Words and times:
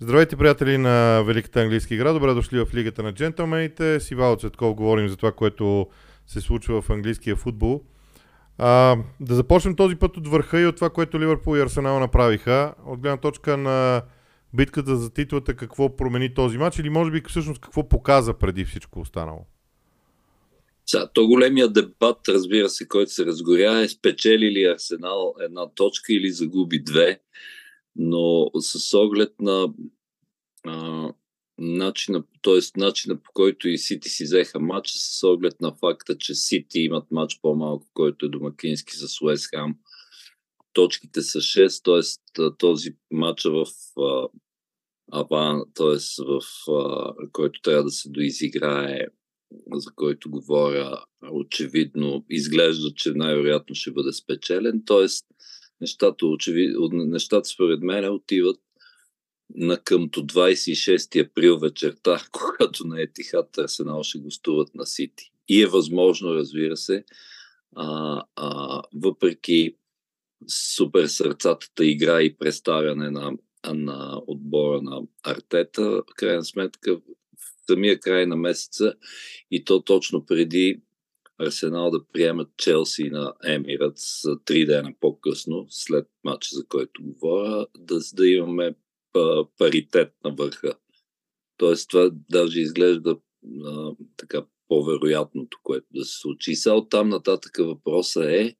Здравейте, 0.00 0.36
приятели 0.36 0.78
на 0.78 1.22
Великата 1.26 1.60
английска 1.60 1.94
игра. 1.94 2.12
Добре 2.12 2.34
дошли 2.34 2.64
в 2.64 2.74
Лигата 2.74 3.02
на 3.02 3.12
джентълмените. 3.12 4.00
С 4.00 4.10
Ивало 4.10 4.36
Цветков 4.36 4.74
говорим 4.74 5.08
за 5.08 5.16
това, 5.16 5.32
което 5.32 5.86
се 6.26 6.40
случва 6.40 6.82
в 6.82 6.90
английския 6.90 7.36
футбол. 7.36 7.82
А, 8.58 8.96
да 9.20 9.34
започнем 9.34 9.76
този 9.76 9.96
път 9.96 10.16
от 10.16 10.28
върха 10.28 10.60
и 10.60 10.66
от 10.66 10.76
това, 10.76 10.90
което 10.90 11.20
Ливърпул 11.20 11.56
и 11.56 11.60
Арсенал 11.60 12.00
направиха. 12.00 12.74
От 12.86 13.00
гледна 13.00 13.16
точка 13.16 13.56
на 13.56 14.02
битката 14.54 14.96
за 14.96 15.10
титлата, 15.10 15.56
какво 15.56 15.96
промени 15.96 16.34
този 16.34 16.58
матч 16.58 16.78
или 16.78 16.90
може 16.90 17.10
би 17.10 17.22
всъщност 17.28 17.60
какво 17.60 17.88
показа 17.88 18.34
преди 18.34 18.64
всичко 18.64 19.00
останало? 19.00 19.46
Сега, 20.86 21.08
то 21.14 21.26
големия 21.26 21.68
дебат, 21.68 22.18
разбира 22.28 22.68
се, 22.68 22.88
който 22.88 23.12
се 23.12 23.26
разгоря 23.26 23.80
е 23.80 23.88
спечели 23.88 24.50
ли 24.50 24.64
Арсенал 24.64 25.34
една 25.40 25.66
точка 25.74 26.12
или 26.12 26.30
загуби 26.30 26.82
две 26.82 27.20
но 27.98 28.50
с 28.60 28.98
оглед 28.98 29.34
на 29.40 29.74
а, 30.64 31.12
начина, 31.58 32.24
т.е. 32.42 32.80
начина 32.80 33.16
по 33.16 33.30
който 33.34 33.68
и 33.68 33.78
Сити 33.78 34.08
си 34.08 34.24
взеха 34.24 34.60
матча, 34.60 34.92
с 34.96 35.24
оглед 35.24 35.60
на 35.60 35.74
факта, 35.74 36.18
че 36.18 36.34
Сити 36.34 36.80
имат 36.80 37.10
матч 37.10 37.38
по-малко, 37.42 37.86
който 37.94 38.26
е 38.26 38.28
домакински 38.28 38.96
с 38.96 39.22
Уест 39.22 39.46
Хам. 39.46 39.76
Точките 40.72 41.22
са 41.22 41.38
6, 41.38 41.84
т.е. 42.34 42.56
този 42.58 42.96
матч 43.10 43.44
в 43.44 43.66
а, 44.00 44.28
Аван, 45.12 45.62
т.е. 45.74 46.24
в 46.24 46.40
а, 46.72 47.14
който 47.32 47.60
трябва 47.60 47.84
да 47.84 47.90
се 47.90 48.08
доизиграе, 48.08 49.06
за 49.72 49.90
който 49.94 50.30
говоря, 50.30 51.04
очевидно 51.30 52.24
изглежда, 52.30 52.94
че 52.96 53.12
най-вероятно 53.14 53.74
ще 53.74 53.90
бъде 53.90 54.12
спечелен. 54.12 54.82
Т.е 54.86 55.06
нещата, 55.80 56.26
очевидно, 56.26 56.88
нещата 56.92 57.48
според 57.48 57.80
мен 57.80 58.14
отиват 58.14 58.60
на 59.54 59.78
къмто 59.78 60.26
26 60.26 61.26
април 61.26 61.58
вечерта, 61.58 62.26
когато 62.32 62.86
на 62.86 63.02
Етихат 63.02 63.58
Арсенал 63.58 64.02
ще 64.02 64.18
гостуват 64.18 64.74
на 64.74 64.86
Сити. 64.86 65.32
И 65.48 65.62
е 65.62 65.66
възможно, 65.66 66.34
разбира 66.34 66.76
се, 66.76 67.04
а, 67.76 68.22
а, 68.36 68.82
въпреки 68.94 69.76
супер 70.48 71.06
сърцатата 71.06 71.86
игра 71.86 72.22
и 72.22 72.36
представяне 72.36 73.10
на, 73.10 73.32
на 73.74 74.22
отбора 74.26 74.82
на 74.82 75.02
Артета, 75.22 75.82
в 75.82 76.14
крайна 76.16 76.44
сметка 76.44 76.96
в 76.96 77.02
самия 77.70 78.00
край 78.00 78.26
на 78.26 78.36
месеца 78.36 78.94
и 79.50 79.64
то 79.64 79.82
точно 79.82 80.26
преди 80.26 80.80
Арсенал 81.38 81.90
да 81.90 82.04
приемат 82.12 82.48
Челси 82.56 83.10
на 83.10 83.34
Емират 83.44 83.92
с 83.96 84.36
три 84.44 84.66
дена 84.66 84.94
по-късно, 85.00 85.66
след 85.70 86.06
матча, 86.24 86.48
за 86.52 86.66
който 86.66 87.02
говоря, 87.02 87.66
да, 87.78 87.98
да 88.14 88.28
имаме 88.28 88.74
паритет 89.58 90.12
на 90.24 90.30
върха. 90.30 90.74
Тоест 91.56 91.90
това 91.90 92.10
даже 92.30 92.60
изглежда 92.60 93.18
а, 93.64 93.92
така 94.16 94.44
по-вероятното, 94.68 95.58
което 95.62 95.86
да 95.94 96.04
се 96.04 96.18
случи. 96.18 96.50
И 96.50 96.56
сега 96.56 96.74
оттам 96.74 97.08
нататък 97.08 97.56
въпроса 97.58 98.32
е, 98.32 98.54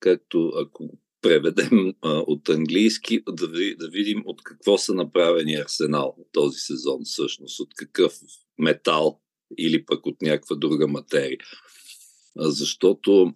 както 0.00 0.52
ако 0.56 0.98
преведем 1.22 1.94
а, 2.02 2.10
от 2.10 2.48
английски, 2.48 3.22
да, 3.28 3.48
да 3.78 3.88
видим 3.88 4.22
от 4.24 4.42
какво 4.42 4.78
са 4.78 4.94
направени 4.94 5.54
Арсенал 5.54 6.16
този 6.32 6.58
сезон 6.58 7.00
всъщност, 7.04 7.60
от 7.60 7.74
какъв 7.74 8.12
метал 8.58 9.20
или 9.58 9.84
пък 9.84 10.06
от 10.06 10.22
някаква 10.22 10.56
друга 10.56 10.86
материя 10.88 11.38
защото 12.36 13.32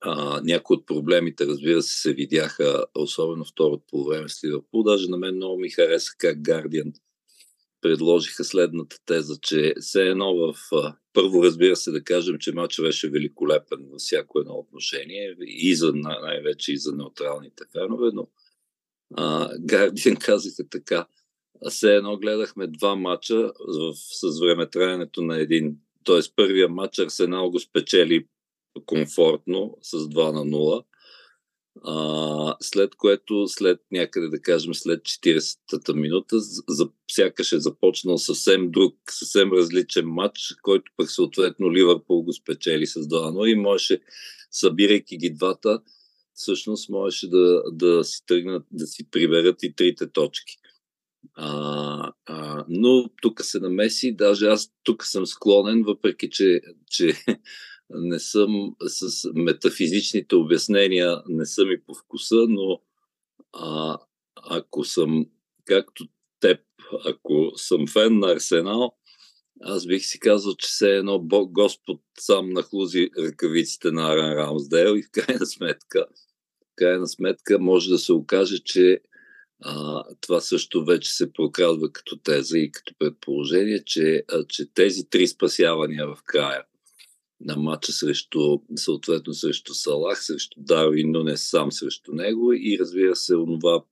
а, 0.00 0.40
някои 0.44 0.76
от 0.76 0.86
проблемите, 0.86 1.46
разбира 1.46 1.82
се, 1.82 2.00
се 2.00 2.12
видяха, 2.12 2.84
особено 2.94 3.44
второто 3.44 3.84
по 3.90 4.04
време 4.04 4.28
с 4.28 4.44
Ливърпул. 4.44 4.82
Даже 4.82 5.08
на 5.08 5.16
мен 5.16 5.36
много 5.36 5.60
ми 5.60 5.70
хареса 5.70 6.12
как 6.18 6.38
Guardian 6.38 6.92
предложиха 7.80 8.44
следната 8.44 8.96
теза, 9.06 9.38
че 9.42 9.74
все 9.80 10.02
едно 10.02 10.34
в... 10.34 10.54
Първо, 11.12 11.44
разбира 11.44 11.76
се, 11.76 11.90
да 11.90 12.04
кажем, 12.04 12.38
че 12.38 12.52
матчът 12.52 12.84
беше 12.84 13.10
великолепен 13.10 13.86
във 13.90 13.98
всяко 13.98 14.38
едно 14.38 14.54
отношение 14.54 15.36
и 15.40 15.76
за, 15.76 15.92
най-вече 15.94 16.72
и 16.72 16.78
за 16.78 16.92
неутралните 16.92 17.64
фенове, 17.72 18.10
но 18.14 18.28
Guardian 19.58 20.24
казаха 20.24 20.68
така, 20.70 21.06
все 21.68 21.96
едно 21.96 22.16
гледахме 22.16 22.66
два 22.66 22.96
мача 22.96 23.52
в, 23.68 23.94
с 23.94 24.40
времетраенето 24.40 25.22
на 25.22 25.40
един 25.40 25.76
т.е. 26.04 26.20
първия 26.36 26.68
матч 26.68 26.98
Арсенал 26.98 27.50
го 27.50 27.60
спечели 27.60 28.26
комфортно 28.86 29.78
с 29.82 29.98
2 29.98 30.32
на 30.32 30.44
0. 30.44 30.84
А, 31.82 32.56
след 32.60 32.94
което, 32.94 33.48
след 33.48 33.80
някъде 33.92 34.28
да 34.28 34.40
кажем, 34.40 34.74
след 34.74 35.02
40-та 35.02 35.92
минута, 35.92 36.40
за, 36.68 36.88
сякаш 37.10 37.52
е 37.52 37.60
започнал 37.60 38.18
съвсем 38.18 38.70
друг, 38.70 38.94
съвсем 39.10 39.52
различен 39.52 40.06
матч, 40.06 40.54
който 40.62 40.92
пък 40.96 41.10
съответно 41.10 41.72
Ливърпул 41.72 42.22
го 42.22 42.32
спечели 42.32 42.86
с 42.86 43.00
2 43.00 43.06
0 43.08 43.46
и 43.46 43.54
можеше, 43.54 44.00
събирайки 44.50 45.16
ги 45.16 45.30
двата, 45.30 45.80
всъщност 46.34 46.88
можеше 46.88 47.28
да, 47.28 47.62
да 47.72 48.04
си 48.04 48.26
тръгнат, 48.26 48.66
да 48.72 48.86
си 48.86 49.10
приберат 49.10 49.62
и 49.62 49.74
трите 49.74 50.10
точки. 50.12 50.56
А, 51.34 52.12
а, 52.26 52.64
но 52.68 53.08
тук 53.22 53.40
се 53.44 53.60
намеси, 53.60 54.16
даже 54.16 54.46
аз 54.46 54.72
тук 54.82 55.04
съм 55.04 55.26
склонен, 55.26 55.82
въпреки 55.82 56.30
че, 56.30 56.60
че 56.90 57.14
не 57.90 58.18
съм 58.18 58.74
с 58.86 59.30
метафизичните 59.34 60.34
обяснения, 60.34 61.22
не 61.28 61.46
съм 61.46 61.70
и 61.70 61.82
по 61.82 61.94
вкуса, 61.94 62.46
но 62.48 62.80
а, 63.52 63.98
ако 64.36 64.84
съм, 64.84 65.26
както 65.64 66.06
теб, 66.40 66.60
ако 67.06 67.52
съм 67.56 67.88
фен 67.88 68.18
на 68.18 68.32
Арсенал, 68.32 68.92
аз 69.60 69.86
бих 69.86 70.04
си 70.04 70.20
казал, 70.20 70.54
че 70.54 70.68
все 70.68 70.96
едно 70.96 71.18
Бог 71.18 71.52
Господ 71.52 72.00
сам 72.18 72.50
нахлузи 72.50 73.10
ръкавиците 73.18 73.90
на 73.90 74.12
Аран 74.12 74.32
Рамсдейл 74.32 74.96
и 74.96 75.02
в 75.02 75.10
крайна 75.12 75.46
сметка, 75.46 76.06
в 76.60 76.74
крайна 76.76 77.06
сметка 77.06 77.58
може 77.58 77.90
да 77.90 77.98
се 77.98 78.12
окаже, 78.12 78.58
че 78.64 79.00
а, 79.62 80.04
това 80.20 80.40
също 80.40 80.84
вече 80.84 81.12
се 81.12 81.32
прокрадва 81.32 81.92
като 81.92 82.16
теза 82.16 82.58
и 82.58 82.72
като 82.72 82.94
предположение, 82.98 83.84
че, 83.84 84.24
а, 84.32 84.44
че 84.48 84.74
тези 84.74 85.10
три 85.10 85.26
спасявания 85.26 86.06
в 86.06 86.18
края 86.24 86.62
на 87.40 87.56
матча 87.56 87.92
срещу, 87.92 88.58
съответно 88.76 89.34
срещу 89.34 89.74
Салах, 89.74 90.24
срещу 90.24 90.60
Дарвин, 90.60 91.10
но 91.10 91.22
не 91.24 91.36
сам 91.36 91.72
срещу 91.72 92.12
него 92.12 92.52
и 92.52 92.78
разбира 92.80 93.16
се, 93.16 93.36
онова 93.36 93.84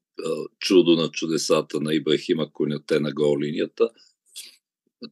чудо 0.58 0.96
на 0.96 1.10
чудесата 1.10 1.80
на 1.80 1.94
Ибрахима 1.94 2.52
Коняте 2.52 3.00
на 3.00 3.12
гол 3.12 3.40
линията. 3.40 3.90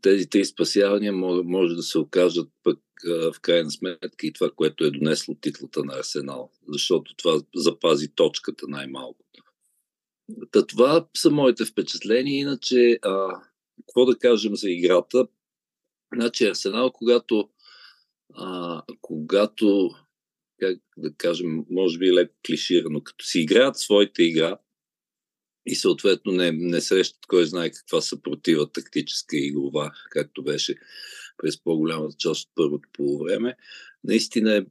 Тези 0.02 0.30
три 0.30 0.44
спасявания 0.44 1.12
може, 1.12 1.74
да 1.74 1.82
се 1.82 1.98
окажат 1.98 2.48
пък 2.62 2.78
в 3.04 3.40
крайна 3.42 3.70
сметка 3.70 4.26
и 4.26 4.32
това, 4.32 4.50
което 4.50 4.84
е 4.84 4.90
донесло 4.90 5.34
титлата 5.34 5.84
на 5.84 5.98
Арсенал, 5.98 6.50
защото 6.68 7.14
това 7.16 7.40
запази 7.54 8.08
точката 8.14 8.66
най-малко. 8.68 9.24
Та 10.50 10.66
това 10.66 11.08
са 11.16 11.30
моите 11.30 11.64
впечатления. 11.64 12.40
Иначе, 12.40 12.98
а, 13.02 13.42
какво 13.78 14.04
да 14.04 14.18
кажем 14.18 14.56
за 14.56 14.70
играта? 14.70 15.26
Значи 16.14 16.46
Арсенал, 16.46 16.92
когато, 16.92 17.48
а, 18.34 18.82
когато 19.00 19.90
как 20.60 20.78
да 20.96 21.14
кажем, 21.14 21.64
може 21.70 21.98
би 21.98 22.12
леко 22.12 22.34
клиширано, 22.46 23.00
като 23.00 23.24
си 23.24 23.40
играят 23.40 23.78
своите 23.78 24.22
игра 24.22 24.58
и 25.66 25.74
съответно 25.74 26.32
не, 26.32 26.52
не 26.52 26.80
срещат 26.80 27.26
кой 27.26 27.46
знае 27.46 27.70
каква 27.70 28.00
съпротива 28.00 28.72
тактическа 28.72 29.36
и 29.36 29.46
игрова, 29.46 29.92
както 30.10 30.42
беше 30.42 30.74
през 31.36 31.62
по-голямата 31.62 32.16
част 32.16 32.44
от 32.44 32.52
първото 32.54 32.88
полувреме, 32.92 33.56
наистина 34.04 34.56
е 34.56 34.64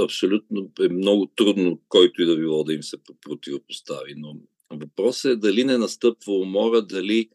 абсолютно 0.00 0.70
е 0.80 0.88
много 0.88 1.26
трудно 1.26 1.80
който 1.88 2.22
и 2.22 2.26
да 2.26 2.36
било 2.36 2.64
да 2.64 2.72
им 2.72 2.82
се 2.82 2.96
противопостави. 3.20 4.14
Но 4.16 4.36
Въпросът 4.72 5.32
е 5.32 5.36
дали 5.36 5.64
не 5.64 5.78
настъпва 5.78 6.32
умора, 6.32 6.80
дали 6.80 7.28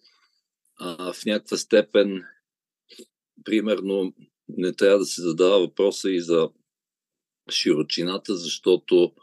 а, 0.80 1.14
в 1.14 1.26
някаква 1.26 1.58
степен, 1.58 2.24
примерно, 3.44 4.14
не 4.50 4.74
трябва 4.74 5.00
да 5.00 5.06
се 5.06 5.22
задава 5.22 5.60
въпроса 5.60 6.12
и 6.12 6.22
за 6.22 6.50
широчината, 7.52 8.36
защото 8.36 9.14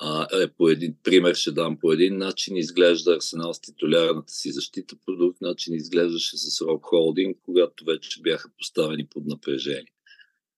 а, 0.00 0.26
е 0.42 0.48
по 0.48 0.68
един 0.68 0.94
пример 1.02 1.34
ще 1.34 1.52
дам 1.52 1.78
по 1.78 1.92
един 1.92 2.18
начин 2.18 2.56
изглежда 2.56 3.14
Арсенал 3.14 3.54
с 3.54 3.60
титулярната 3.60 4.32
си 4.32 4.52
защита, 4.52 4.96
по 5.06 5.16
друг 5.16 5.40
начин 5.40 5.74
изглеждаше 5.74 6.36
с 6.36 6.60
Роб 6.60 6.82
Холдинг, 6.82 7.38
когато 7.42 7.84
вече 7.84 8.22
бяха 8.22 8.50
поставени 8.58 9.06
под 9.06 9.26
напрежение. 9.26 9.92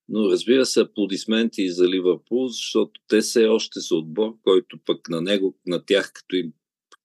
Но 0.08 0.30
разбира 0.30 0.66
се, 0.66 0.80
аплодисменти 0.80 1.62
и 1.62 1.70
за 1.70 1.88
Ливърпул, 1.88 2.48
защото 2.48 3.00
те 3.08 3.20
все 3.20 3.46
още 3.46 3.80
са 3.80 3.94
отбор, 3.94 4.36
който 4.44 4.78
пък 4.86 5.08
на 5.08 5.20
него, 5.20 5.58
на 5.66 5.84
тях, 5.84 6.12
като 6.12 6.36
им 6.36 6.52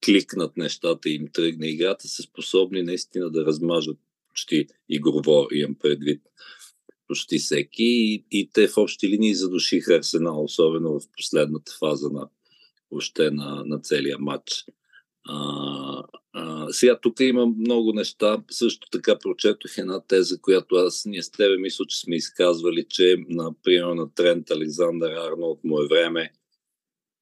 кликнат 0.05 0.57
нещата 0.57 1.09
и 1.09 1.15
им 1.15 1.27
тръгне 1.33 1.67
играта, 1.67 2.07
са 2.07 2.23
способни 2.23 2.83
наистина 2.83 3.31
да 3.31 3.45
размажат 3.45 3.97
почти 4.29 4.67
игрово, 4.89 5.47
имам 5.51 5.75
предвид 5.75 6.21
почти 7.07 7.39
всеки 7.39 7.83
и, 7.83 8.25
и 8.31 8.49
те 8.53 8.67
в 8.67 8.77
общи 8.77 9.09
линии 9.09 9.35
задушиха 9.35 9.95
Арсенал, 9.95 10.43
особено 10.43 10.99
в 10.99 11.03
последната 11.17 11.71
фаза 11.79 12.09
на, 12.09 12.29
въобще 12.91 13.31
на, 13.31 13.63
на 13.65 13.79
целия 13.79 14.17
матч. 14.19 14.65
А, 15.25 16.03
а, 16.33 16.67
сега 16.71 16.99
тук 17.01 17.19
има 17.19 17.45
много 17.45 17.93
неща. 17.93 18.43
Също 18.51 18.87
така 18.91 19.19
прочетох 19.19 19.77
една 19.77 19.99
теза, 19.99 20.41
която 20.41 20.75
аз 20.75 21.05
ние 21.05 21.23
с 21.23 21.31
тебе 21.31 21.57
мисля, 21.57 21.85
че 21.85 21.99
сме 21.99 22.15
изказвали, 22.15 22.85
че 22.89 23.17
например 23.29 23.93
на 23.93 24.13
Трент 24.13 24.51
Александър 24.51 25.11
Арнолд 25.11 25.63
му 25.63 25.81
е 25.81 25.87
време 25.87 26.31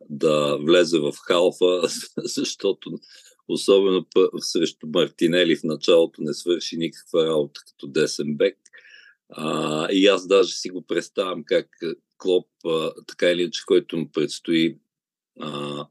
да 0.09 0.57
влезе 0.57 0.99
в 0.99 1.13
халфа, 1.27 1.81
защото 2.17 2.99
особено 3.47 4.05
срещу 4.39 4.87
Мартинели 4.87 5.55
в 5.55 5.63
началото 5.63 6.21
не 6.21 6.33
свърши 6.33 6.77
никаква 6.77 7.25
работа 7.25 7.61
като 7.67 7.87
десен 7.87 8.35
бек. 8.35 8.57
А, 9.29 9.87
и 9.91 10.07
аз 10.07 10.27
даже 10.27 10.53
си 10.53 10.69
го 10.69 10.81
представям 10.81 11.43
как 11.45 11.67
Клоп, 12.17 12.47
а, 12.65 12.93
така 13.07 13.31
или 13.31 13.41
иначе, 13.41 13.61
който 13.65 13.97
му 13.97 14.11
предстои 14.11 14.77
а, 15.39 15.85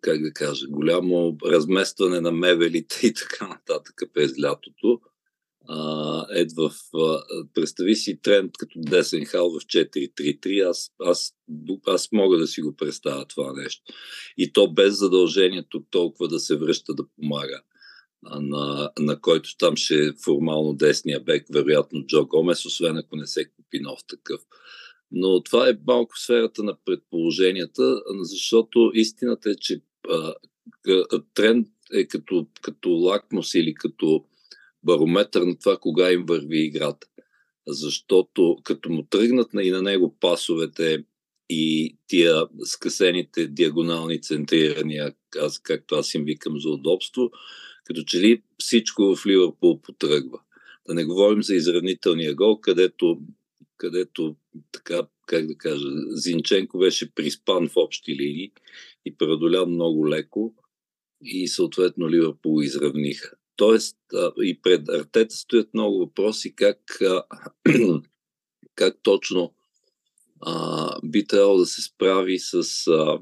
как 0.00 0.22
да 0.22 0.32
кажа, 0.32 0.66
голямо 0.68 1.36
разместване 1.46 2.20
на 2.20 2.32
мебелите 2.32 3.06
и 3.06 3.14
така 3.14 3.48
нататък 3.48 3.94
през 4.14 4.32
лятото. 4.42 5.00
А, 5.68 6.26
ед 6.30 6.52
в, 6.52 6.72
представи 7.54 7.96
си 7.96 8.18
тренд 8.22 8.52
като 8.58 8.78
десен 8.80 9.24
хал 9.24 9.50
в 9.50 9.64
4-3-3, 9.64 10.70
аз, 10.70 10.90
аз, 11.00 11.34
аз 11.86 12.12
мога 12.12 12.38
да 12.38 12.46
си 12.46 12.60
го 12.60 12.76
представя 12.76 13.24
това 13.24 13.52
нещо. 13.52 13.82
И 14.36 14.52
то 14.52 14.72
без 14.72 14.98
задължението 14.98 15.84
толкова 15.90 16.28
да 16.28 16.40
се 16.40 16.56
връща 16.56 16.94
да 16.94 17.04
помага. 17.16 17.62
На, 18.40 18.90
на 18.98 19.20
който 19.20 19.56
там 19.56 19.76
ще 19.76 19.94
е 19.94 20.12
формално 20.24 20.74
десния 20.74 21.20
бек, 21.20 21.46
вероятно 21.52 22.06
Джо 22.06 22.26
Гомес, 22.26 22.66
освен 22.66 22.96
ако 22.96 23.16
не 23.16 23.26
се 23.26 23.44
купи 23.44 23.80
нов 23.80 24.00
такъв. 24.08 24.40
Но 25.10 25.42
това 25.42 25.68
е 25.68 25.78
малко 25.86 26.18
сферата 26.18 26.62
на 26.62 26.76
предположенията, 26.84 28.02
защото 28.20 28.90
истината 28.94 29.50
е, 29.50 29.54
че 29.54 29.80
а, 30.08 30.34
тренд 31.34 31.68
е 31.92 32.06
като, 32.06 32.46
като 32.62 32.90
лакмус 32.90 33.54
или 33.54 33.74
като 33.74 34.24
барометър 34.84 35.42
на 35.42 35.58
това 35.58 35.76
кога 35.76 36.12
им 36.12 36.24
върви 36.28 36.64
играта. 36.64 37.06
Защото 37.66 38.56
като 38.64 38.90
му 38.90 39.02
тръгнат 39.02 39.48
и 39.62 39.70
на 39.70 39.82
него 39.82 40.16
пасовете 40.20 41.04
и 41.48 41.96
тия 42.06 42.46
скъсените 42.64 43.46
диагонални 43.46 44.20
центрирания, 44.20 45.14
аз, 45.40 45.58
както 45.58 45.94
аз 45.94 46.14
им 46.14 46.24
викам 46.24 46.60
за 46.60 46.68
удобство, 46.68 47.30
като 47.84 48.02
че 48.02 48.20
ли 48.20 48.42
всичко 48.58 49.16
в 49.16 49.26
Ливърпул 49.26 49.80
потръгва. 49.80 50.40
Да 50.88 50.94
не 50.94 51.04
говорим 51.04 51.42
за 51.42 51.54
изравнителния 51.54 52.34
гол, 52.34 52.60
където 52.60 53.20
където, 53.76 54.36
така, 54.72 55.06
как 55.26 55.46
да 55.46 55.54
кажа, 55.54 55.88
Зинченко 56.08 56.78
беше 56.78 57.14
приспан 57.14 57.68
в 57.68 57.76
общи 57.76 58.16
линии 58.16 58.52
и 59.04 59.16
преодолян 59.16 59.70
много 59.70 60.08
леко 60.08 60.54
и 61.22 61.48
съответно 61.48 62.10
Ливърпул 62.10 62.62
изравниха. 62.62 63.36
Тоест 63.56 63.96
и 64.42 64.60
пред 64.62 64.88
Артета 64.88 65.34
стоят 65.34 65.74
много 65.74 65.98
въпроси 65.98 66.54
как, 66.54 66.78
как 68.74 68.98
точно 69.02 69.54
а, 70.40 70.96
би 71.04 71.26
трябвало 71.26 71.58
да 71.58 71.66
се 71.66 71.82
справи 71.82 72.38
с 72.38 72.86
а, 72.86 73.18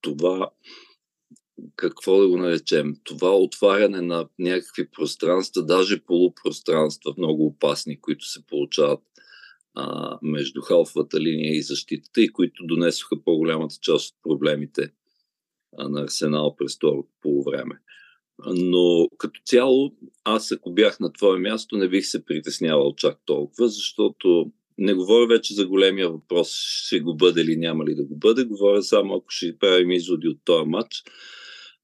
това, 0.00 0.50
какво 1.76 2.20
да 2.20 2.28
го 2.28 2.36
наречем, 2.36 2.96
това 3.04 3.36
отваряне 3.36 4.02
на 4.02 4.28
някакви 4.38 4.90
пространства, 4.90 5.64
даже 5.64 6.04
полупространства, 6.04 7.14
много 7.18 7.46
опасни, 7.46 8.00
които 8.00 8.24
се 8.24 8.46
получават 8.46 9.00
а, 9.74 10.18
между 10.22 10.60
халфовата 10.60 11.20
линия 11.20 11.56
и 11.56 11.62
защитата 11.62 12.20
и 12.20 12.32
които 12.32 12.66
донесоха 12.66 13.24
по-голямата 13.24 13.74
част 13.80 14.14
от 14.14 14.22
проблемите 14.22 14.92
а, 15.78 15.88
на 15.88 16.02
Арсенал 16.02 16.56
през 16.56 16.76
второто 16.76 17.08
полувреме. 17.22 17.80
Но 18.46 19.08
като 19.18 19.40
цяло, 19.44 19.92
аз 20.24 20.52
ако 20.52 20.72
бях 20.72 21.00
на 21.00 21.12
твое 21.12 21.38
място, 21.38 21.76
не 21.76 21.88
бих 21.88 22.06
се 22.06 22.24
притеснявал 22.24 22.94
чак 22.94 23.18
толкова, 23.24 23.68
защото 23.68 24.52
не 24.78 24.94
говоря 24.94 25.26
вече 25.26 25.54
за 25.54 25.66
големия 25.66 26.10
въпрос, 26.10 26.54
ще 26.86 27.00
го 27.00 27.16
бъде 27.16 27.40
или 27.40 27.56
няма 27.56 27.84
ли 27.84 27.94
да 27.94 28.04
го 28.04 28.16
бъде. 28.16 28.44
Говоря 28.44 28.82
само 28.82 29.14
ако 29.14 29.26
ще 29.28 29.58
правим 29.58 29.90
изводи 29.90 30.28
от 30.28 30.38
този 30.44 30.68
матч, 30.68 31.02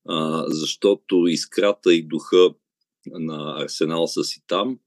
а, 0.09 0.45
защото 0.49 1.27
искрата 1.27 1.95
и 1.95 2.03
духа 2.03 2.55
на 3.07 3.63
Арсенал 3.63 4.07
са 4.07 4.25
си 4.25 4.43
там 4.47 4.79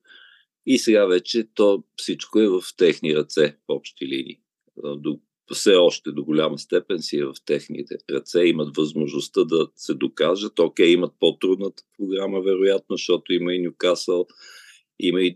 и 0.65 0.77
сега 0.77 1.05
вече 1.05 1.47
то 1.53 1.83
всичко 1.97 2.39
е 2.39 2.47
в 2.47 2.61
техни 2.77 3.15
ръце 3.15 3.57
в 3.69 3.73
общи 3.73 4.07
линии. 4.07 4.39
До, 4.83 5.19
все 5.53 5.75
още 5.75 6.11
до 6.11 6.23
голяма 6.23 6.59
степен 6.59 7.01
си 7.01 7.17
е 7.17 7.25
в 7.25 7.33
техните 7.45 7.97
ръце. 8.11 8.44
Имат 8.44 8.77
възможността 8.77 9.44
да 9.44 9.67
се 9.75 9.94
докажат. 9.94 10.59
Окей, 10.59 10.88
имат 10.88 11.13
по-трудната 11.19 11.83
програма, 11.97 12.41
вероятно, 12.41 12.95
защото 12.95 13.33
има 13.33 13.53
и 13.53 13.59
Нюкасъл, 13.59 14.27
има 14.99 15.21
и 15.21 15.35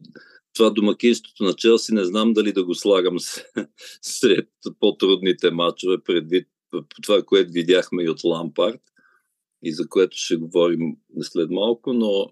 това 0.53 0.69
домакинството 0.69 1.43
на 1.43 1.53
Челси, 1.53 1.93
не 1.93 2.05
знам 2.05 2.33
дали 2.33 2.53
да 2.53 2.63
го 2.63 2.75
слагам 2.75 3.15
сред 4.01 4.49
по-трудните 4.79 5.51
матчове, 5.51 5.97
предвид 6.05 6.47
това, 7.03 7.23
което 7.23 7.51
видяхме 7.51 8.03
и 8.03 8.09
от 8.09 8.23
Лампард 8.23 8.81
и 9.63 9.73
за 9.73 9.89
което 9.89 10.17
ще 10.17 10.35
говорим 10.35 10.95
след 11.21 11.49
малко, 11.49 11.93
но, 11.93 12.29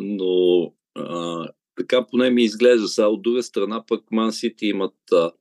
но 0.00 0.62
а, 0.94 1.48
така 1.76 2.06
поне 2.06 2.30
ми 2.30 2.44
изглежда. 2.44 2.88
Сега 2.88 3.08
от 3.08 3.22
друга 3.22 3.42
страна 3.42 3.84
пък 3.86 4.04
Ман 4.10 4.32
Сити 4.32 4.66
имат, 4.66 4.94
а, 5.12 5.32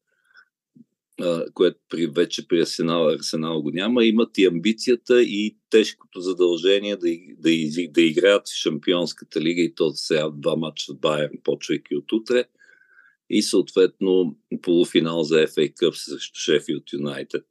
което 1.53 1.79
при, 1.89 2.07
вече 2.07 2.47
при 2.47 2.61
Арсенал, 2.61 3.07
Арсенал 3.07 3.61
го 3.61 3.71
няма, 3.71 4.05
имат 4.05 4.37
и 4.37 4.45
амбицията 4.45 5.23
и 5.23 5.57
тежкото 5.69 6.19
задължение 6.19 6.95
да, 6.95 7.07
да, 7.37 7.49
да, 7.89 8.01
играят 8.01 8.47
в 8.47 8.55
Шампионската 8.55 9.41
лига 9.41 9.61
и 9.61 9.75
то 9.75 9.91
сега 9.91 10.29
два 10.29 10.55
мача 10.55 10.85
с 10.91 10.95
Байерн, 10.95 11.37
почвайки 11.43 11.95
от 11.95 12.11
утре. 12.11 12.45
И 13.29 13.41
съответно 13.41 14.37
полуфинал 14.61 15.23
за 15.23 15.35
FA 15.35 15.73
Cup 15.73 15.91
срещу 15.91 16.39
Шефилд 16.39 16.93
Юнайтед 16.93 17.45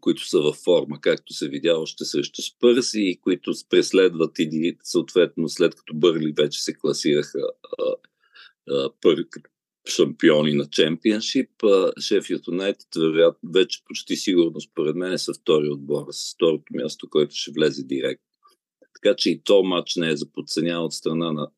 които 0.00 0.28
са 0.28 0.40
във 0.40 0.56
форма, 0.56 1.00
както 1.00 1.32
се 1.32 1.48
видя 1.48 1.78
още 1.78 2.04
срещу 2.04 2.42
Спърси 2.42 3.00
и 3.00 3.20
които 3.20 3.52
преследват 3.70 4.38
и 4.38 4.76
съответно 4.82 5.48
след 5.48 5.74
като 5.74 5.94
Бърли 5.94 6.34
вече 6.36 6.62
се 6.62 6.74
класираха 6.74 7.38
а, 8.68 8.90
пър, 9.00 9.24
шампиони 9.88 10.54
на 10.54 10.66
чемпионшип. 10.70 11.50
Шефият 12.00 12.48
Юнайтед 12.48 12.88
вероятно 12.96 13.50
вече 13.54 13.82
почти 13.84 14.16
сигурно 14.16 14.60
според 14.60 14.96
мен 14.96 15.18
са 15.18 15.34
втори 15.34 15.68
отбор 15.68 16.06
с 16.10 16.34
второто 16.34 16.64
място, 16.74 17.10
което 17.10 17.34
ще 17.34 17.50
влезе 17.50 17.82
директно. 17.84 18.26
Така 18.94 19.16
че 19.16 19.30
и 19.30 19.42
то 19.44 19.62
матч 19.62 19.96
не 19.96 20.10
е 20.10 20.16
за 20.16 20.32
подценява 20.32 20.84
от 20.84 20.92
страна 20.92 21.32
на 21.32 21.48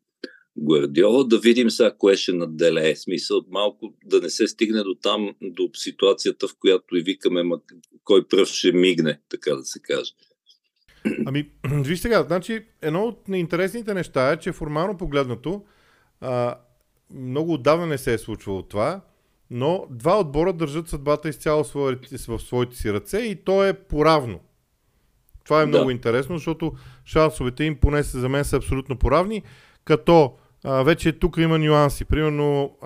Гвардиола. 0.58 1.24
Да 1.24 1.38
видим 1.38 1.70
сега 1.70 1.94
кое 1.98 2.16
ще 2.16 2.32
надделее. 2.32 2.96
Смисъл 2.96 3.44
малко 3.50 3.94
да 4.04 4.20
не 4.20 4.30
се 4.30 4.46
стигне 4.46 4.82
до 4.82 4.94
там, 4.94 5.34
до 5.42 5.70
ситуацията, 5.74 6.48
в 6.48 6.56
която 6.58 6.96
и 6.96 7.02
викаме 7.02 7.42
кой 8.04 8.28
пръв 8.28 8.48
ще 8.48 8.72
мигне, 8.72 9.20
така 9.28 9.54
да 9.54 9.64
се 9.64 9.80
каже. 9.80 10.12
Ами, 11.26 11.50
виж 11.84 11.98
сега, 11.98 12.22
значи, 12.22 12.66
едно 12.82 13.04
от 13.04 13.22
интересните 13.28 13.94
неща 13.94 14.32
е, 14.32 14.38
че 14.38 14.52
формално 14.52 14.98
погледнато 14.98 15.64
а, 16.20 16.58
много 17.14 17.52
отдавна 17.52 17.86
не 17.86 17.98
се 17.98 18.14
е 18.14 18.18
случвало 18.18 18.62
това, 18.62 19.00
но 19.50 19.86
два 19.90 20.20
отбора 20.20 20.52
държат 20.52 20.88
съдбата 20.88 21.28
изцяло 21.28 21.64
в 21.64 22.38
своите 22.38 22.76
си 22.76 22.92
ръце 22.92 23.18
и 23.18 23.44
то 23.44 23.64
е 23.64 23.72
поравно. 23.72 24.40
Това 25.44 25.62
е 25.62 25.66
много 25.66 25.86
да. 25.86 25.92
интересно, 25.92 26.36
защото 26.36 26.72
шансовете 27.06 27.64
им 27.64 27.76
поне 27.76 28.02
за 28.02 28.28
мен 28.28 28.44
са 28.44 28.56
абсолютно 28.56 28.96
поравни, 28.96 29.42
като 29.84 30.34
а, 30.64 30.82
вече 30.82 31.12
тук 31.12 31.36
има 31.36 31.58
нюанси. 31.58 32.04
Примерно 32.04 32.76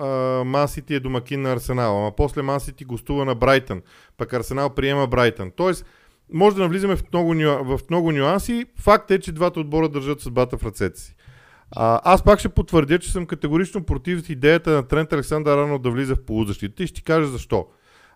Мансити 0.45 0.95
е 0.95 0.99
домакин 0.99 1.41
на 1.41 1.51
Арсенал, 1.51 1.97
ама 1.97 2.15
после 2.15 2.41
Мансити 2.41 2.85
гостува 2.85 3.25
на 3.25 3.35
Брайтън, 3.35 3.81
пък 4.17 4.33
Арсенал 4.33 4.69
приема 4.69 5.07
Брайтън. 5.07 5.51
Тоест, 5.55 5.85
може 6.33 6.55
да 6.55 6.61
навлизаме 6.61 6.95
в 6.95 7.03
много, 7.13 7.33
в 7.63 7.79
много 7.89 8.11
нюанси. 8.11 8.65
Факт 8.79 9.11
е, 9.11 9.19
че 9.19 9.31
двата 9.31 9.59
отбора 9.59 9.89
държат 9.89 10.21
съдбата 10.21 10.57
в 10.57 10.63
ръцете 10.63 10.99
си. 10.99 11.15
А, 11.75 12.01
аз 12.03 12.23
пак 12.23 12.39
ще 12.39 12.49
потвърдя, 12.49 12.99
че 12.99 13.11
съм 13.11 13.25
категорично 13.25 13.83
против 13.83 14.29
идеята 14.29 14.71
на 14.71 14.87
Трент 14.87 15.13
Александър 15.13 15.57
Рано 15.57 15.79
да 15.79 15.89
влиза 15.89 16.15
в 16.15 16.25
полузащита 16.25 16.83
и 16.83 16.87
ще 16.87 16.95
ти 16.95 17.03
кажа 17.03 17.27
защо. 17.27 17.67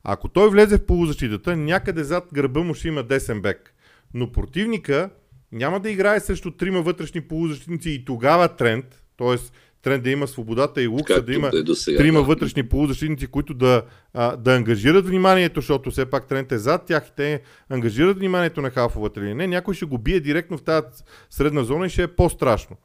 Ако 0.04 0.28
той 0.28 0.50
влезе 0.50 0.78
в 0.78 0.86
полузащитата, 0.86 1.56
някъде 1.56 2.04
зад 2.04 2.24
гърба 2.34 2.62
му 2.62 2.74
ще 2.74 2.88
има 2.88 3.04
десен 3.04 3.42
бек. 3.42 3.74
Но 4.14 4.32
противника 4.32 5.10
няма 5.52 5.80
да 5.80 5.90
играе 5.90 6.20
срещу 6.20 6.52
трима 6.52 6.82
вътрешни 6.82 7.22
полузащитници 7.22 7.90
и 7.90 8.06
тогава 8.06 8.48
Трент, 8.48 8.86
т.е. 9.18 9.36
Тренд 9.82 10.04
да 10.04 10.10
има 10.10 10.28
свободата 10.28 10.82
и 10.82 10.88
лукса, 10.88 11.14
Както 11.14 11.26
да 11.26 11.34
има 11.34 11.48
е 11.48 11.76
сега, 11.76 11.98
трима 11.98 12.20
да. 12.20 12.26
вътрешни 12.26 12.64
полузащитници, 12.64 13.28
които 13.28 13.54
да, 13.54 13.84
а, 14.14 14.36
да 14.36 14.56
ангажират 14.56 15.08
вниманието, 15.08 15.62
защото 15.62 15.92
все 15.92 16.06
пак 16.06 16.28
Тренд 16.28 16.52
е 16.52 16.58
зад 16.58 16.86
тях 16.86 17.08
и 17.08 17.12
те 17.18 17.42
ангажират 17.70 18.18
вниманието 18.18 18.62
на 18.62 18.70
халфовата 18.70 19.22
линия. 19.22 19.36
Не, 19.36 19.48
някой 19.48 19.74
ще 19.74 19.86
го 19.86 19.98
бие 19.98 20.20
директно 20.20 20.58
в 20.58 20.64
тази 20.64 20.88
средна 21.30 21.64
зона 21.64 21.86
и 21.86 21.90
ще 21.90 22.04
е 22.04 22.08
по-страшно 22.08 22.78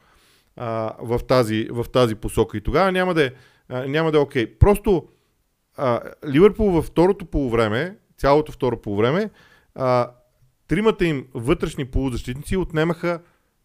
а, 0.58 0.94
в, 0.98 1.20
тази, 1.28 1.68
в 1.70 1.86
тази 1.92 2.14
посока. 2.14 2.56
И 2.56 2.60
тогава 2.60 2.92
няма 2.92 3.14
да 3.14 3.24
е, 3.26 3.30
а, 3.68 3.86
няма 3.86 4.12
да 4.12 4.18
е 4.18 4.20
окей. 4.20 4.58
Просто 4.58 5.08
а, 5.76 6.00
Ливърпул 6.28 6.70
във 6.70 6.84
второто 6.84 7.24
полувреме, 7.24 7.96
цялото 8.16 8.52
второ 8.52 8.80
полувреме, 8.80 9.30
а, 9.74 10.10
тримата 10.68 11.06
им 11.06 11.26
вътрешни 11.34 11.84
полузащитници 11.84 12.56
отнемаха 12.56 13.20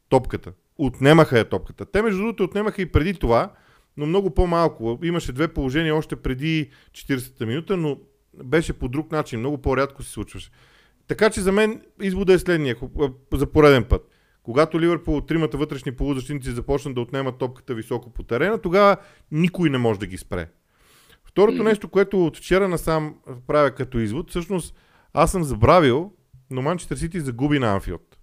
топката. 0.09 0.53
Отнемаха 0.77 1.37
я 1.37 1.49
топката. 1.49 1.85
Те, 1.85 2.01
между 2.01 2.17
другото, 2.17 2.43
отнемаха 2.43 2.81
и 2.81 2.91
преди 2.91 3.13
това, 3.13 3.51
но 3.97 4.05
много 4.05 4.29
по-малко. 4.29 4.99
Имаше 5.03 5.33
две 5.33 5.47
положения 5.47 5.95
още 5.95 6.15
преди 6.15 6.69
40-та 6.91 7.45
минута, 7.45 7.77
но 7.77 7.97
беше 8.43 8.73
по 8.73 8.87
друг 8.87 9.11
начин. 9.11 9.39
Много 9.39 9.57
по-рядко 9.57 10.03
се 10.03 10.11
случваше. 10.11 10.49
Така 11.07 11.29
че 11.29 11.41
за 11.41 11.51
мен 11.51 11.81
извода 12.01 12.33
е 12.33 12.39
следния 12.39 12.75
за 13.33 13.51
пореден 13.51 13.83
път. 13.83 14.12
Когато 14.43 14.81
Ливърпул 14.81 15.21
тримата 15.21 15.57
вътрешни 15.57 15.91
полузащитници 15.91 16.51
започнат 16.51 16.95
да 16.95 17.01
отнемат 17.01 17.37
топката 17.37 17.73
високо 17.73 18.09
по 18.09 18.23
терена, 18.23 18.57
тогава 18.57 18.97
никой 19.31 19.69
не 19.69 19.77
може 19.77 19.99
да 19.99 20.05
ги 20.05 20.17
спре. 20.17 20.49
Второто 21.25 21.63
нещо, 21.63 21.89
което 21.89 22.25
от 22.25 22.37
вчера 22.37 22.67
насам 22.67 23.15
правя 23.47 23.71
като 23.71 23.99
извод, 23.99 24.29
всъщност 24.29 24.75
аз 25.13 25.31
съм 25.31 25.43
забравил, 25.43 26.11
но 26.51 26.61
Манчестър 26.61 26.95
Сити 26.95 27.19
загуби 27.19 27.59
на 27.59 27.73
Анфилд. 27.73 28.17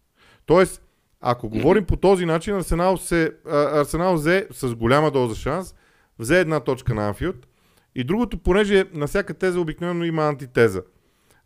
Тоест, 0.47 0.83
ако 1.21 1.49
говорим 1.49 1.85
по 1.85 1.97
този 1.97 2.27
начин, 2.27 2.55
Арсенал, 2.55 2.97
се, 2.97 3.33
Арсенал 3.51 4.15
взе 4.15 4.47
с 4.51 4.75
голяма 4.75 5.11
доза 5.11 5.35
шанс, 5.35 5.75
взе 6.19 6.41
една 6.41 6.61
точка 6.61 6.95
на 6.95 7.09
Анфилд. 7.09 7.47
И 7.95 8.05
другото, 8.05 8.39
понеже 8.39 8.85
на 8.93 9.07
всяка 9.07 9.35
теза 9.35 9.61
обикновено 9.61 10.05
има 10.05 10.29
антитеза. 10.29 10.83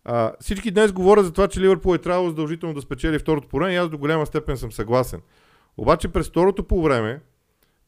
А, 0.04 0.32
всички 0.40 0.70
днес 0.70 0.92
говорят 0.92 1.24
за 1.24 1.32
това, 1.32 1.48
че 1.48 1.60
Ливърпул 1.60 1.94
е 1.94 1.98
трябвало 1.98 2.28
задължително 2.28 2.74
да 2.74 2.80
спечели 2.80 3.18
второто 3.18 3.48
по 3.48 3.56
време 3.56 3.72
и 3.72 3.76
аз 3.76 3.88
до 3.88 3.98
голяма 3.98 4.26
степен 4.26 4.56
съм 4.56 4.72
съгласен. 4.72 5.20
Обаче 5.76 6.08
през 6.08 6.28
второто 6.28 6.64
по 6.64 6.82
време, 6.82 7.20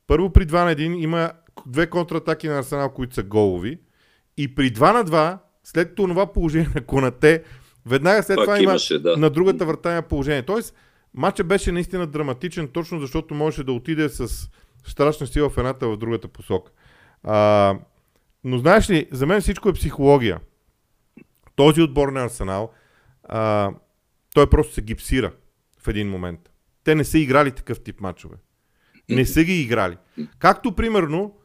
първо 0.06 0.30
при 0.30 0.46
2 0.46 0.64
на 0.64 0.74
1 0.74 1.02
има 1.02 1.30
две 1.66 1.86
контратаки 1.86 2.48
на 2.48 2.58
Арсенал, 2.58 2.90
които 2.90 3.14
са 3.14 3.22
голови. 3.22 3.78
И 4.36 4.54
при 4.54 4.72
2 4.72 4.92
на 4.92 5.04
2, 5.04 5.38
след 5.64 5.94
това 5.94 6.32
положение 6.32 6.70
на 6.74 6.80
Конате, 6.80 7.42
веднага 7.86 8.22
след 8.22 8.36
Пак 8.36 8.44
това 8.44 8.60
имаше, 8.60 8.94
има 8.94 9.02
да. 9.02 9.16
на 9.16 9.30
другата 9.30 9.66
врата 9.66 9.92
има 9.92 10.02
положение. 10.02 10.42
Тоест, 10.42 10.74
матчът 11.14 11.46
беше 11.46 11.72
наистина 11.72 12.06
драматичен, 12.06 12.68
точно 12.68 13.00
защото 13.00 13.34
можеше 13.34 13.64
да 13.64 13.72
отиде 13.72 14.08
с 14.08 14.48
страшна 14.86 15.26
сила 15.26 15.50
в 15.50 15.58
едната 15.58 15.88
в 15.88 15.96
другата 15.96 16.28
посока. 16.28 16.72
А, 17.22 17.74
но 18.44 18.58
знаеш 18.58 18.90
ли, 18.90 19.08
за 19.12 19.26
мен 19.26 19.40
всичко 19.40 19.68
е 19.68 19.72
психология. 19.72 20.40
Този 21.56 21.82
отбор 21.82 22.08
на 22.08 22.24
Арсенал, 22.24 22.72
а, 23.24 23.70
той 24.34 24.50
просто 24.50 24.74
се 24.74 24.82
гипсира 24.82 25.32
в 25.78 25.88
един 25.88 26.08
момент. 26.08 26.40
Те 26.84 26.94
не 26.94 27.04
са 27.04 27.18
играли 27.18 27.50
такъв 27.50 27.80
тип 27.80 28.00
матчове. 28.00 28.36
Не 29.08 29.26
са 29.26 29.44
ги 29.44 29.60
играли. 29.60 29.96
Както 30.38 30.74
примерно 30.74 31.36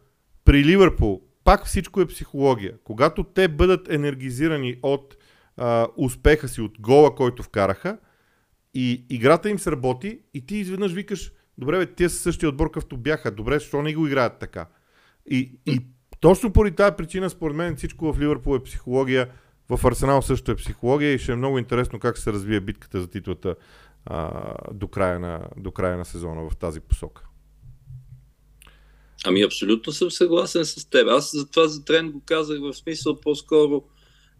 при 0.46 0.64
Ливърпул, 0.64 1.22
пак 1.44 1.66
всичко 1.66 2.02
е 2.02 2.08
психология. 2.08 2.74
Когато 2.84 3.24
те 3.24 3.48
бъдат 3.48 3.92
енергизирани 3.92 4.80
от 4.84 5.18
а, 5.58 5.88
успеха 5.98 6.48
си, 6.48 6.62
от 6.62 6.82
гола, 6.82 7.16
който 7.16 7.44
вкараха, 7.44 7.98
и 8.74 9.06
играта 9.10 9.50
им 9.50 9.60
сработи, 9.60 10.20
и 10.34 10.46
ти 10.46 10.56
изведнъж 10.56 10.94
викаш, 10.94 11.32
добре, 11.58 11.78
бе, 11.78 11.86
те 11.86 12.10
са 12.10 12.16
същия 12.18 12.50
отбор, 12.50 12.68
какъвто 12.68 12.98
бяха. 12.98 13.32
Добре, 13.32 13.54
защо 13.54 13.82
не 13.82 13.94
го 13.94 14.08
играят 14.08 14.40
така? 14.40 14.66
И, 15.26 15.60
и 15.66 15.80
точно 16.20 16.54
поради 16.54 16.76
тази 16.76 16.96
причина, 16.96 17.30
според 17.30 17.56
мен, 17.58 17.76
всичко 17.76 18.14
в 18.14 18.20
Ливърпул 18.20 18.56
е 18.56 18.64
психология. 18.64 19.30
В 19.78 19.86
Арсенал 19.86 20.22
също 20.22 20.52
е 20.52 20.56
психология 20.56 21.14
и 21.14 21.20
ще 21.20 21.32
е 21.32 21.36
много 21.36 21.60
интересно 21.60 22.00
как 22.00 22.18
се 22.18 22.34
развие 22.34 22.60
битката 22.60 23.02
за 23.02 23.08
титлата 23.08 23.56
а, 24.06 24.54
до, 24.74 24.88
края 24.88 25.20
на, 25.20 25.48
до 25.58 25.72
края 25.72 25.98
на 25.98 26.06
сезона 26.06 26.50
в 26.50 26.58
тази 26.58 26.80
посока. 26.80 27.26
Ами 29.26 29.42
абсолютно 29.42 29.94
съм 29.94 30.12
съгласен 30.12 30.66
с 30.66 30.90
теб. 30.90 31.08
Аз 31.08 31.32
за 31.32 31.50
това 31.50 31.68
за 31.68 31.86
трен 31.86 32.12
го 32.12 32.22
казах 32.26 32.60
в 32.60 32.74
смисъл 32.74 33.20
по-скоро 33.20 33.84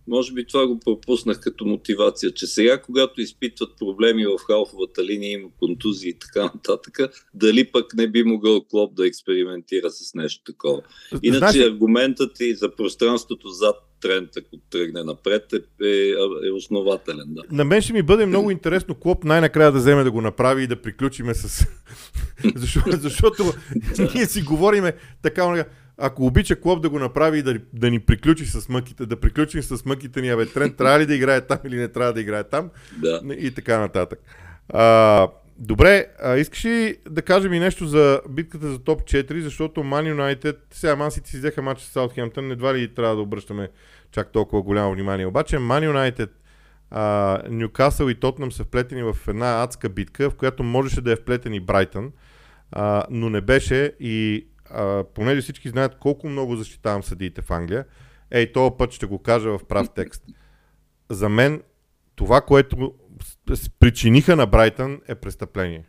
може 0.08 0.34
би 0.34 0.48
това 0.48 0.68
го 0.68 0.80
пропуснах 0.80 1.40
като 1.40 1.66
мотивация, 1.66 2.34
че 2.34 2.48
сега, 2.48 2.82
когато 2.82 3.22
изпитват 3.22 3.78
проблеми 3.80 4.26
в 4.26 4.38
халфовата 4.48 5.06
линия, 5.06 5.32
има 5.32 5.50
контузии 5.60 6.10
и 6.10 6.20
така 6.20 6.44
нататък, 6.44 7.00
дали 7.34 7.72
пък 7.72 7.94
не 7.94 8.08
би 8.08 8.24
могъл 8.24 8.64
Клоп 8.64 8.96
да 8.96 9.08
експериментира 9.08 9.90
с 9.90 10.14
нещо 10.14 10.44
такова. 10.44 10.82
Иначе 11.24 11.38
Знаеш... 11.38 11.72
аргументът 11.72 12.40
и 12.40 12.56
за 12.56 12.76
пространството 12.76 13.50
зад 13.50 13.91
тренд, 14.02 14.30
ако 14.38 14.58
тръгне 14.70 15.04
напред, 15.04 15.54
е, 15.54 15.86
е, 15.86 16.48
е 16.48 16.52
основателен. 16.52 17.26
Да. 17.28 17.42
На 17.52 17.64
мен 17.64 17.82
ще 17.82 17.94
ми 17.94 18.02
бъде 18.02 18.26
много 18.26 18.52
интересно 18.52 18.96
Клоп 18.96 19.24
най-накрая 19.24 19.72
да 19.72 19.78
вземе 19.78 20.04
да 20.04 20.12
го 20.12 20.22
направи 20.22 20.64
и 20.64 20.68
да 20.68 20.82
приключиме 20.82 21.34
с... 21.34 21.66
защото, 22.56 22.92
защото 22.92 23.54
ние 24.16 24.26
си 24.26 24.42
говориме 24.42 24.94
така, 25.22 25.66
ако 25.98 26.26
обича 26.26 26.56
Клоп 26.56 26.82
да 26.82 26.90
го 26.90 27.00
направи 27.00 27.40
и 27.40 27.44
да, 27.44 27.60
да 27.74 27.92
ни 27.92 28.00
приключи 28.00 28.46
с 28.46 28.70
мъките, 28.70 29.06
да 29.06 29.16
приключим 29.16 29.64
с 29.64 29.86
мъките 29.86 30.22
ни, 30.22 30.30
абе, 30.30 30.46
Трент 30.46 30.78
трябва 30.78 31.00
ли 31.00 31.06
да 31.06 31.16
играе 31.16 31.42
там 31.42 31.58
или 31.66 31.76
не 31.76 31.88
трябва 31.88 32.14
да 32.14 32.22
играе 32.22 32.44
там 32.44 32.70
да. 32.98 33.22
и 33.38 33.52
така 33.52 33.80
нататък. 33.80 34.20
А, 34.70 35.28
добре, 35.62 36.06
а, 36.24 36.38
искаш 36.38 36.66
ли 36.66 36.98
да 37.10 37.22
кажем 37.22 37.54
и 37.54 37.60
нещо 37.60 37.88
за 37.88 38.22
битката 38.30 38.68
за 38.68 38.80
топ 38.80 39.02
4, 39.02 39.40
защото 39.40 39.80
Man 39.80 40.16
United, 40.16 40.58
сега 40.72 40.96
Man 40.96 41.08
City 41.08 41.28
си 41.28 41.38
взеха 41.38 41.62
матч 41.62 41.82
с 41.82 41.92
Саутхемптън, 41.92 42.52
едва 42.52 42.74
ли 42.74 42.94
трябва 42.94 43.16
да 43.16 43.22
обръщаме 43.22 43.70
чак 44.12 44.32
толкова 44.32 44.62
голямо 44.62 44.94
внимание. 44.94 45.26
Обаче 45.26 45.58
Man 45.58 45.92
United, 45.92 46.30
Нюкасъл 47.50 48.10
и 48.10 48.16
Тотнам 48.16 48.52
са 48.52 48.64
вплетени 48.64 49.04
в 49.04 49.18
една 49.28 49.64
адска 49.64 49.90
битка, 49.90 50.30
в 50.30 50.36
която 50.36 50.64
можеше 50.64 51.02
да 51.02 51.12
е 51.12 51.16
вплетен 51.16 51.54
и 51.54 51.60
Брайтън, 51.60 52.12
а, 52.72 53.06
но 53.10 53.30
не 53.30 53.42
беше 53.42 53.94
и 54.00 54.48
а, 54.70 55.04
понеже 55.04 55.42
всички 55.42 55.70
знаят 55.70 55.96
колко 56.00 56.30
много 56.30 56.56
защитавам 56.56 57.04
съдиите 57.04 57.42
в 57.42 57.52
Англия, 57.52 57.86
ей, 58.32 58.52
този 58.52 58.72
път 58.78 58.92
ще 58.92 59.06
го 59.06 59.20
кажа 59.20 59.58
в 59.58 59.66
прав 59.66 59.88
текст. 59.96 60.24
За 61.10 61.30
мен 61.30 61.62
това, 62.16 62.42
което 62.42 62.94
причиниха 63.80 64.36
на 64.36 64.46
Брайтън 64.46 65.00
е 65.08 65.16
престъпление. 65.16 65.84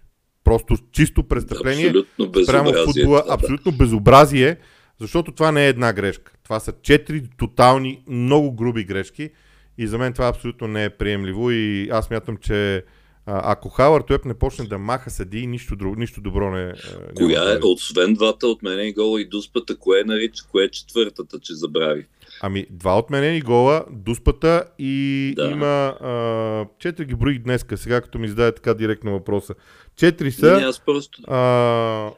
Просто 0.45 0.77
чисто 0.93 1.23
престъпление 1.23 1.87
абсолютно 1.87 2.47
прямо 2.47 2.73
футбола, 2.73 3.23
да, 3.27 3.35
абсолютно 3.35 3.73
безобразие, 3.73 4.57
защото 5.01 5.33
това 5.33 5.53
не 5.53 5.67
е 5.67 5.69
една 5.69 5.93
грешка. 5.93 6.33
Това 6.45 6.61
са 6.61 6.73
четири 6.83 7.23
тотални, 7.39 8.03
много 8.09 8.53
груби 8.53 8.85
грешки 8.85 9.31
и 9.79 9.87
за 9.87 9.99
мен 9.99 10.13
това 10.13 10.29
абсолютно 10.29 10.69
не 10.69 10.85
е 10.85 10.91
приемливо 10.91 11.51
и 11.51 11.89
аз 11.93 12.11
мятам, 12.11 12.37
че 12.37 12.85
а, 13.27 13.53
ако 13.53 13.69
Хауърд 13.69 14.11
Уеб 14.11 14.25
не 14.25 14.35
почне 14.35 14.65
да 14.65 14.79
маха 14.79 15.11
съди, 15.11 15.47
нищо, 15.47 15.77
друго, 15.77 15.97
нищо 15.97 16.21
добро 16.21 16.51
не. 16.51 16.73
Коя 17.17 17.53
е, 17.53 17.59
освен 17.63 18.15
двата 18.15 18.47
отменени 18.47 18.93
гола 18.93 19.21
и 19.21 19.29
дуспата, 19.29 19.77
кое 19.77 20.01
е 20.01 20.05
нарича, 20.05 20.45
кое 20.51 20.65
е 20.65 20.71
четвъртата, 20.71 21.41
че 21.41 21.55
забрави? 21.55 22.07
Ами, 22.45 22.67
два 22.71 22.99
отменени 22.99 23.41
гола, 23.41 23.85
дуспата 23.91 24.65
и 24.79 25.33
да. 25.37 25.45
има 25.45 25.67
а, 25.67 26.67
четири 26.79 27.07
ги 27.07 27.15
броих 27.15 27.39
днеска, 27.39 27.77
сега 27.77 28.01
като 28.01 28.19
ми 28.19 28.29
зададе 28.29 28.55
така 28.55 28.75
директно 28.75 29.13
въпроса. 29.13 29.55
Четири 29.97 30.33
са... 30.33 30.57
Не, 30.57 30.65
аз 30.65 30.81
просто... 30.81 31.23
А, 31.27 32.11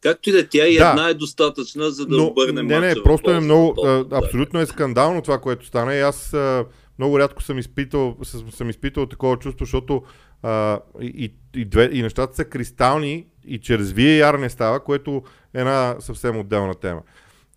Както 0.00 0.28
и 0.30 0.32
да 0.32 0.38
е, 0.38 0.46
тя 0.46 0.66
и 0.66 0.78
да. 0.78 0.90
една 0.90 1.08
е 1.08 1.14
достатъчна, 1.14 1.90
за 1.90 2.06
да 2.06 2.16
Но, 2.16 2.26
обърне 2.26 2.62
Не, 2.62 2.80
не, 2.80 3.02
просто 3.02 3.30
е 3.30 3.40
много, 3.40 3.86
а, 3.86 4.04
абсолютно 4.12 4.60
е 4.60 4.66
скандално 4.66 5.22
това, 5.22 5.38
което 5.38 5.66
стана 5.66 5.94
и 5.94 6.00
аз 6.00 6.34
а, 6.34 6.64
много 6.98 7.18
рядко 7.18 7.42
съм 7.42 7.58
изпитал, 7.58 8.16
съм 8.50 8.70
изпитал 8.70 9.06
такова 9.06 9.36
чувство, 9.36 9.64
защото 9.64 10.02
а, 10.42 10.80
и, 11.00 11.32
и, 11.56 11.64
две, 11.64 11.90
и 11.92 12.02
нещата 12.02 12.36
са 12.36 12.44
кристални 12.44 13.26
и 13.46 13.58
чрез 13.58 13.92
VAR 13.92 14.38
не 14.38 14.50
става, 14.50 14.80
което 14.80 15.22
е 15.54 15.60
една 15.60 15.96
съвсем 15.98 16.38
отделна 16.38 16.74
тема. 16.74 17.02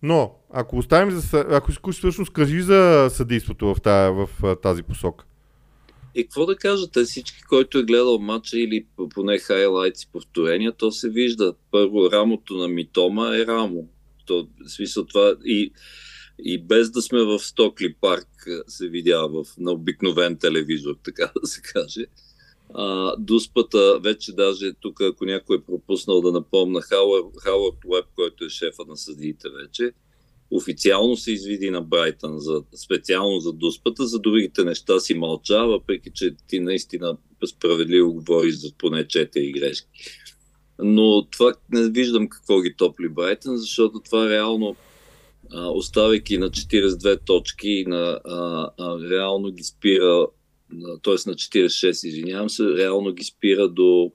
Но, 0.02 0.34
ако 0.50 0.78
оставим 0.78 1.10
за... 1.10 1.46
Ако 1.50 1.70
искаш 1.70 1.98
всъщност 1.98 2.32
кажи 2.32 2.62
за 2.62 3.08
съдейството 3.10 3.74
в, 3.74 3.80
тая, 3.80 4.12
в 4.12 4.28
тази 4.62 4.82
посока. 4.82 5.24
И 6.14 6.22
какво 6.22 6.46
да 6.46 6.56
кажете, 6.56 7.04
всички, 7.04 7.42
който 7.42 7.78
е 7.78 7.82
гледал 7.82 8.18
матча 8.18 8.58
или 8.58 8.86
поне 9.14 9.38
хайлайтс 9.38 10.06
повторения, 10.06 10.72
то 10.72 10.92
се 10.92 11.10
вижда. 11.10 11.54
Първо, 11.70 12.10
рамото 12.12 12.54
на 12.54 12.68
Митома 12.68 13.36
е 13.36 13.46
рамо. 13.46 13.88
То, 14.26 14.48
смисъл 14.66 15.04
това 15.04 15.34
и 15.44 15.72
и 16.44 16.58
без 16.58 16.90
да 16.90 17.02
сме 17.02 17.22
в 17.22 17.38
Стокли 17.38 17.94
парк 17.94 18.28
се 18.68 18.88
видя 18.88 19.28
в, 19.28 19.44
на 19.58 19.72
обикновен 19.72 20.36
телевизор, 20.36 20.96
така 21.04 21.32
да 21.42 21.46
се 21.46 21.60
каже. 21.62 22.06
А, 22.74 23.16
дуспата, 23.16 23.98
вече 24.02 24.32
даже 24.32 24.72
тук, 24.80 25.00
ако 25.00 25.24
някой 25.24 25.56
е 25.56 25.60
пропуснал 25.60 26.20
да 26.20 26.32
напомна, 26.32 26.80
Хауърд 26.80 27.84
Уеб, 27.86 28.04
който 28.16 28.44
е 28.44 28.48
шефа 28.48 28.84
на 28.88 28.96
съдиите 28.96 29.48
вече, 29.48 29.92
официално 30.50 31.16
се 31.16 31.32
извиди 31.32 31.70
на 31.70 31.82
Брайтън 31.82 32.38
за, 32.38 32.62
специално 32.84 33.40
за 33.40 33.52
дуспата, 33.52 34.06
за 34.06 34.18
другите 34.18 34.64
неща 34.64 35.00
си 35.00 35.14
мълча, 35.14 35.66
въпреки 35.66 36.10
че 36.14 36.34
ти 36.48 36.60
наистина 36.60 37.16
справедливо 37.46 38.12
говориш 38.12 38.54
за 38.54 38.72
поне 38.78 39.04
4 39.04 39.60
грешки. 39.60 39.88
Но 40.78 41.26
това 41.30 41.54
не 41.72 41.90
виждам 41.90 42.28
какво 42.28 42.60
ги 42.60 42.74
топли 42.76 43.08
Брайтън, 43.08 43.56
защото 43.56 44.00
това 44.00 44.28
реално 44.28 44.76
оставяйки 45.52 46.38
на 46.38 46.50
42 46.50 47.24
точки, 47.24 47.84
на, 47.86 48.20
а, 48.24 48.70
а, 48.78 49.08
реално 49.10 49.50
ги 49.50 49.62
спира, 49.62 50.26
т.е. 51.02 51.12
на 51.12 51.34
46, 51.34 52.08
извинявам 52.08 52.50
се, 52.50 52.64
реално 52.64 53.12
ги 53.12 53.24
спира 53.24 53.68
до, 53.68 54.12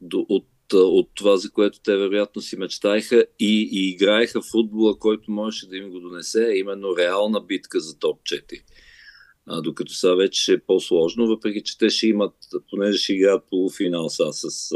до 0.00 0.26
от, 0.28 0.46
от 0.72 1.10
това, 1.14 1.36
за 1.36 1.50
което 1.50 1.80
те 1.80 1.96
вероятно 1.96 2.42
си 2.42 2.56
мечтаеха 2.56 3.26
и, 3.38 3.68
и 3.72 3.90
играеха 3.90 4.42
футбола, 4.42 4.98
който 4.98 5.30
можеше 5.30 5.68
да 5.68 5.76
им 5.76 5.90
го 5.90 6.00
донесе, 6.00 6.52
именно 6.56 6.96
реална 6.96 7.40
битка 7.40 7.80
за 7.80 7.98
топ 7.98 8.22
4. 8.22 8.62
А, 9.46 9.62
докато 9.62 9.92
сега 9.92 10.14
вече 10.14 10.52
е 10.52 10.60
по-сложно, 10.60 11.26
въпреки 11.26 11.62
че 11.62 11.78
те 11.78 11.90
ще 11.90 12.06
имат, 12.06 12.34
понеже 12.70 12.98
ще 12.98 13.12
играят 13.12 13.44
полуфинал 13.50 14.08
са 14.08 14.32
с 14.32 14.70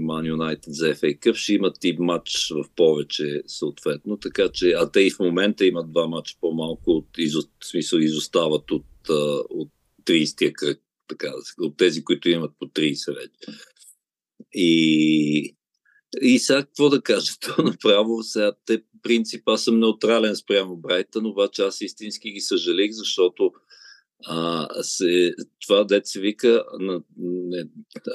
Ман 0.00 0.26
Юнайтед 0.26 0.74
за 0.74 0.94
FA 0.94 1.18
Cup, 1.18 1.34
ще 1.34 1.54
имат 1.54 1.84
и 1.84 1.96
матч 1.98 2.52
в 2.54 2.64
повече 2.76 3.42
съответно, 3.46 4.16
така 4.16 4.48
че, 4.48 4.70
а 4.70 4.90
те 4.90 5.00
и 5.00 5.10
в 5.10 5.18
момента 5.18 5.66
имат 5.66 5.92
два 5.92 6.06
матча 6.06 6.36
по-малко, 6.40 6.90
от, 6.90 7.08
изо, 7.18 7.40
в 7.40 7.66
смисъл 7.66 7.98
изостават 7.98 8.70
от, 8.70 8.86
от 9.50 9.68
30-я 10.04 10.52
кръг, 10.52 10.80
така 11.08 11.28
да 11.28 11.64
от 11.64 11.76
тези, 11.76 12.04
които 12.04 12.28
имат 12.28 12.52
по 12.58 12.66
30 12.66 13.14
вече. 13.14 13.60
И, 14.52 15.56
и 16.22 16.38
сега 16.38 16.64
какво 16.64 16.88
да 16.88 17.02
кажа? 17.02 17.32
То 17.40 17.62
направо 17.62 18.22
сега 18.22 18.52
те 18.66 18.82
принципа 19.02 19.56
съм 19.56 19.80
неутрален 19.80 20.36
спрямо 20.36 20.76
Брайтън, 20.76 21.26
обаче 21.26 21.62
аз 21.62 21.80
истински 21.80 22.30
ги 22.30 22.40
съжалих, 22.40 22.92
защото 22.92 23.52
а, 24.26 24.68
се, 24.82 25.34
това 25.66 25.84
дет 25.84 26.06
се 26.06 26.20
вика, 26.20 26.64
на, 26.78 27.02
не, 27.18 27.64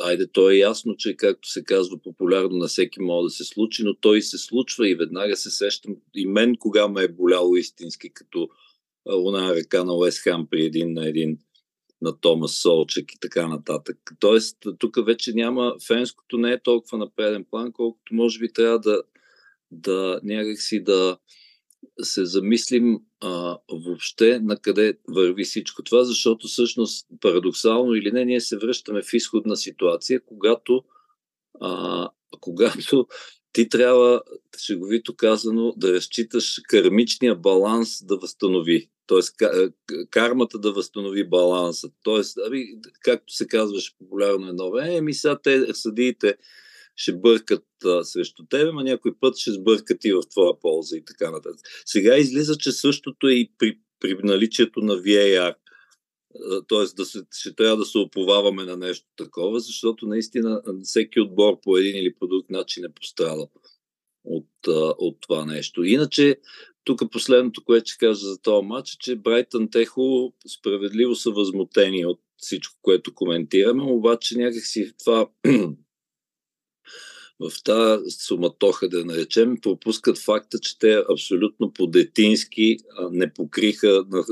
айде, 0.01 0.27
то 0.27 0.49
е 0.49 0.55
ясно, 0.55 0.95
че 0.97 1.17
както 1.17 1.49
се 1.49 1.63
казва 1.63 1.97
популярно, 1.97 2.57
на 2.57 2.67
всеки 2.67 3.01
може 3.01 3.23
да 3.23 3.29
се 3.29 3.43
случи, 3.43 3.83
но 3.83 3.95
той 3.95 4.21
се 4.21 4.37
случва 4.37 4.89
и 4.89 4.95
веднага 4.95 5.35
се 5.35 5.51
сещам 5.51 5.95
и 6.15 6.25
мен 6.25 6.55
кога 6.55 6.87
ме 6.87 7.03
е 7.03 7.07
боляло 7.07 7.55
истински, 7.55 8.13
като 8.13 8.49
луна 9.11 9.55
ръка 9.55 9.83
на 9.83 9.95
Уест 9.95 10.19
Хам 10.19 10.47
при 10.51 10.65
един 10.65 10.93
на 10.93 11.09
един 11.09 11.37
на 12.01 12.19
Томас 12.19 12.55
Солчек 12.55 13.13
и 13.13 13.19
така 13.19 13.47
нататък. 13.47 13.97
Тоест, 14.19 14.57
тук 14.79 15.05
вече 15.05 15.33
няма, 15.33 15.75
фенското 15.87 16.37
не 16.37 16.51
е 16.51 16.61
толкова 16.61 16.97
на 16.97 17.09
преден 17.15 17.45
план, 17.51 17.71
колкото 17.71 18.15
може 18.15 18.39
би 18.39 18.53
трябва 18.53 18.79
да, 18.79 19.03
да 19.71 20.19
някакси 20.23 20.83
да 20.83 21.17
се 22.01 22.25
замислим 22.25 22.99
а, 23.21 23.57
въобще 23.71 24.39
на 24.39 24.57
къде 24.57 24.97
върви 25.07 25.43
всичко 25.43 25.83
това, 25.83 26.03
защото 26.03 26.47
всъщност 26.47 27.07
парадоксално 27.21 27.95
или 27.95 28.11
не, 28.11 28.25
ние 28.25 28.41
се 28.41 28.57
връщаме 28.57 29.01
в 29.01 29.13
изходна 29.13 29.57
ситуация, 29.57 30.21
когато, 30.25 30.83
а, 31.61 32.09
когато 32.39 33.07
ти 33.51 33.69
трябва, 33.69 34.21
шеговито 34.57 35.15
казано, 35.15 35.73
да 35.77 35.93
разчиташ 35.93 36.61
кармичния 36.69 37.35
баланс 37.35 38.05
да 38.05 38.17
възстанови. 38.17 38.89
Тоест, 39.07 39.35
кармата 40.09 40.59
да 40.59 40.71
възстанови 40.71 41.29
баланса. 41.29 41.89
Тоест, 42.03 42.37
както 43.01 43.33
се 43.33 43.47
казваше 43.47 43.97
популярно 43.99 44.47
едно 44.47 44.71
време, 44.71 44.95
еми 44.95 45.13
сега 45.13 45.39
те 45.43 45.73
съдиите 45.73 46.37
ще 46.99 47.13
бъркат 47.13 47.65
а, 47.85 48.03
срещу 48.03 48.45
тебе, 48.49 48.71
а 48.73 48.83
някой 48.83 49.15
път 49.19 49.37
ще 49.37 49.51
сбъркат 49.51 50.05
и 50.05 50.13
в 50.13 50.21
твоя 50.29 50.59
полза 50.59 50.97
и 50.97 51.05
така 51.05 51.31
нататък. 51.31 51.59
Сега 51.85 52.17
излиза, 52.17 52.57
че 52.57 52.71
същото 52.71 53.27
е 53.27 53.33
и 53.33 53.51
при, 53.57 53.77
при 53.99 54.17
наличието 54.23 54.81
на 54.81 54.93
VAR. 54.93 55.55
Тоест, 56.67 56.95
да 56.95 57.05
се, 57.05 57.21
ще 57.31 57.55
трябва 57.55 57.77
да 57.77 57.85
се 57.85 57.97
оповаваме 57.97 58.63
на 58.63 58.77
нещо 58.77 59.07
такова, 59.15 59.59
защото 59.59 60.07
наистина 60.07 60.61
всеки 60.83 61.19
отбор 61.19 61.59
по 61.61 61.77
един 61.77 61.95
или 61.95 62.15
по 62.15 62.27
друг 62.27 62.49
начин 62.49 62.85
е 62.85 62.93
пострадал 62.93 63.49
от, 64.23 64.49
от 64.97 65.17
това 65.21 65.45
нещо. 65.45 65.83
Иначе, 65.83 66.37
тук 66.83 67.11
последното, 67.11 67.63
което 67.63 67.89
ще 67.89 68.05
кажа 68.05 68.27
за 68.27 68.41
този 68.41 68.65
матч, 68.65 68.93
е, 68.93 68.97
че 68.99 69.15
Брайтън 69.15 69.69
те 69.71 69.85
хубаво, 69.85 70.33
справедливо 70.47 71.15
са 71.15 71.31
възмутени 71.31 72.05
от 72.05 72.19
всичко, 72.37 72.77
което 72.81 73.13
коментираме, 73.13 73.83
обаче 73.83 74.37
някакси 74.37 74.93
това 75.03 75.29
в 77.39 77.63
тази 77.63 78.11
суматоха, 78.11 78.89
да 78.89 79.05
наречем, 79.05 79.61
пропускат 79.61 80.17
факта, 80.17 80.59
че 80.59 80.79
те 80.79 81.03
абсолютно 81.09 81.73
по-детински 81.73 82.77
не 83.11 83.33
покриха 83.33 84.05
на, 84.09 84.23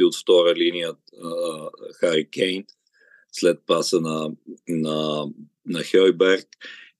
от 0.00 0.16
втора 0.16 0.54
линия 0.54 0.92
Хари 1.94 2.28
Кейн 2.30 2.64
след 3.32 3.58
паса 3.66 4.00
на, 4.00 4.30
на, 4.68 5.26
на 5.66 5.82
Хейберг 5.82 6.46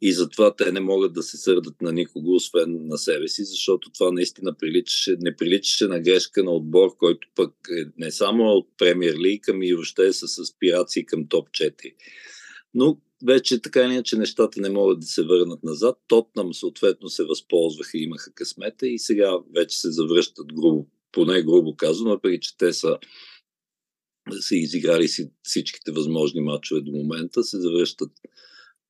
и 0.01 0.13
затова 0.13 0.57
те 0.57 0.73
не 0.73 0.81
могат 0.81 1.13
да 1.13 1.23
се 1.23 1.37
сърдат 1.37 1.83
на 1.83 1.93
никого, 1.93 2.35
освен 2.35 2.87
на 2.87 2.99
себе 2.99 3.29
си, 3.29 3.45
защото 3.45 3.91
това 3.91 4.11
наистина 4.11 4.55
приличаше, 4.55 5.17
не 5.21 5.37
приличаше 5.37 5.87
на 5.87 6.01
грешка 6.01 6.45
на 6.45 6.51
отбор, 6.51 6.97
който 6.97 7.29
пък 7.35 7.53
е 7.81 7.91
не 7.99 8.11
само 8.11 8.45
от 8.45 8.69
премьер 8.79 9.15
лиг, 9.15 9.49
ами 9.49 9.69
и 9.69 9.75
въобще 9.75 10.07
е 10.07 10.13
с 10.13 10.39
аспирации 10.39 11.07
към 11.07 11.27
топ 11.29 11.49
4. 11.49 11.95
Но 12.75 12.99
вече 13.25 13.63
така 13.63 13.81
или 13.81 13.93
иначе 13.93 14.19
нещата 14.19 14.61
не 14.61 14.71
могат 14.71 15.01
да 15.01 15.07
се 15.07 15.23
върнат 15.23 15.63
назад. 15.63 15.99
Тотнам 16.09 16.55
съответно 16.55 17.09
се 17.09 17.25
възползваха 17.25 17.99
и 17.99 18.03
имаха 18.03 18.33
късмета 18.33 18.89
и 18.89 18.99
сега 18.99 19.39
вече 19.55 19.79
се 19.79 19.91
завръщат 19.91 20.47
грубо, 20.55 20.87
поне 21.13 21.43
грубо 21.43 21.77
казано, 21.77 22.11
въпреки 22.11 22.41
че 22.41 22.57
те 22.57 22.73
са 22.73 22.99
са 24.41 24.57
изиграли 24.57 25.09
си 25.09 25.31
всичките 25.43 25.93
възможни 25.93 26.41
матчове 26.41 26.81
до 26.81 26.93
момента, 26.93 27.43
се 27.43 27.61
завръщат 27.61 28.11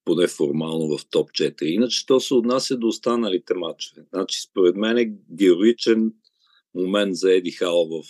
поне 0.05 0.27
формално 0.27 0.99
в 0.99 1.07
топ 1.11 1.31
4. 1.31 1.62
Иначе 1.62 2.07
то 2.07 2.20
се 2.20 2.35
отнася 2.35 2.77
до 2.77 2.87
останалите 2.87 3.55
матчове. 3.55 4.05
Значи, 4.14 4.40
според 4.40 4.77
мен 4.77 4.99
е 4.99 5.12
героичен 5.37 6.12
момент 6.75 7.14
за 7.14 7.33
Еди 7.33 7.51
Хал 7.51 7.88
в 7.88 8.05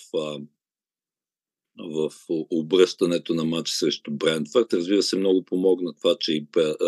в 1.79 2.13
обръщането 2.51 3.35
на 3.35 3.45
матч 3.45 3.71
срещу 3.71 4.11
Брентфорд. 4.11 4.73
Разбира 4.73 5.03
се, 5.03 5.17
много 5.17 5.45
помогна 5.45 5.95
това, 5.95 6.17
че 6.21 6.33
и 6.33 6.47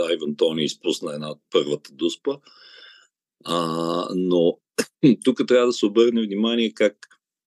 Айван 0.09 0.37
Тони 0.37 0.64
изпусна 0.64 1.14
една 1.14 1.31
от 1.31 1.40
първата 1.51 1.92
дуспа. 1.92 2.37
А, 3.44 4.09
но 4.14 4.59
тук 5.25 5.46
трябва 5.46 5.66
да 5.66 5.72
се 5.72 5.87
обърне 5.87 6.22
внимание 6.22 6.72
как 6.75 6.96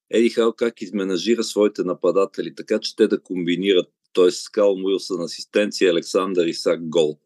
Еди 0.10 0.30
Хал 0.30 0.54
как 0.54 0.82
изменажира 0.82 1.44
своите 1.44 1.84
нападатели, 1.84 2.56
така 2.56 2.80
че 2.80 2.96
те 2.96 3.08
да 3.08 3.24
комбинират, 3.24 3.88
т.е. 4.14 4.32
Скал 4.32 4.74
Уилсън 4.74 5.22
асистенция, 5.22 5.92
Александър 5.92 6.46
Исак 6.46 6.90
гол. 6.90 7.20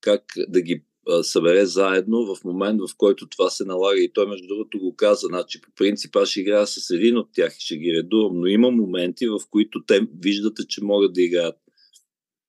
Как 0.00 0.22
да 0.48 0.60
ги 0.60 0.84
събере 1.22 1.66
заедно 1.66 2.34
в 2.34 2.44
момент, 2.44 2.80
в 2.80 2.96
който 2.96 3.28
това 3.28 3.50
се 3.50 3.64
налага. 3.64 4.00
И 4.00 4.12
той, 4.12 4.26
между 4.26 4.46
другото, 4.46 4.78
го 4.78 4.96
каза. 4.96 5.26
Значи, 5.26 5.60
по 5.60 5.70
принцип, 5.76 6.16
аз 6.16 6.28
ще 6.28 6.40
играя 6.40 6.66
с 6.66 6.90
един 6.90 7.18
от 7.18 7.28
тях 7.32 7.56
и 7.56 7.60
ще 7.60 7.76
ги 7.76 7.92
редувам, 7.92 8.40
но 8.40 8.46
има 8.46 8.70
моменти, 8.70 9.28
в 9.28 9.40
които 9.50 9.84
те 9.86 10.08
виждате, 10.20 10.66
че 10.68 10.84
могат 10.84 11.12
да 11.12 11.22
играят 11.22 11.56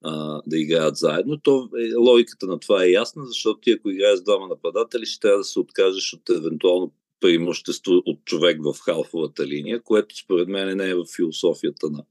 а, 0.02 0.42
да 0.48 0.58
играят 0.58 0.98
заедно. 0.98 1.38
То, 1.38 1.70
е, 1.80 1.96
логиката 1.96 2.48
на 2.48 2.60
това 2.60 2.84
е 2.84 2.90
ясна, 2.90 3.26
защото 3.26 3.60
ти 3.60 3.72
ако 3.72 3.90
играеш 3.90 4.20
с 4.20 4.24
двама 4.24 4.48
нападатели, 4.48 5.06
ще 5.06 5.20
трябва 5.20 5.38
да 5.38 5.44
се 5.44 5.60
откажеш 5.60 6.14
от 6.14 6.30
евентуално 6.30 6.94
преимущество 7.20 7.94
от 8.06 8.26
човек 8.26 8.60
в 8.64 8.80
халфовата 8.80 9.48
линия, 9.48 9.82
което 9.82 10.18
според 10.18 10.48
мен 10.48 10.78
не 10.78 10.90
е 10.90 10.96
в 10.96 11.06
философията 11.16 11.90
на, 11.90 12.04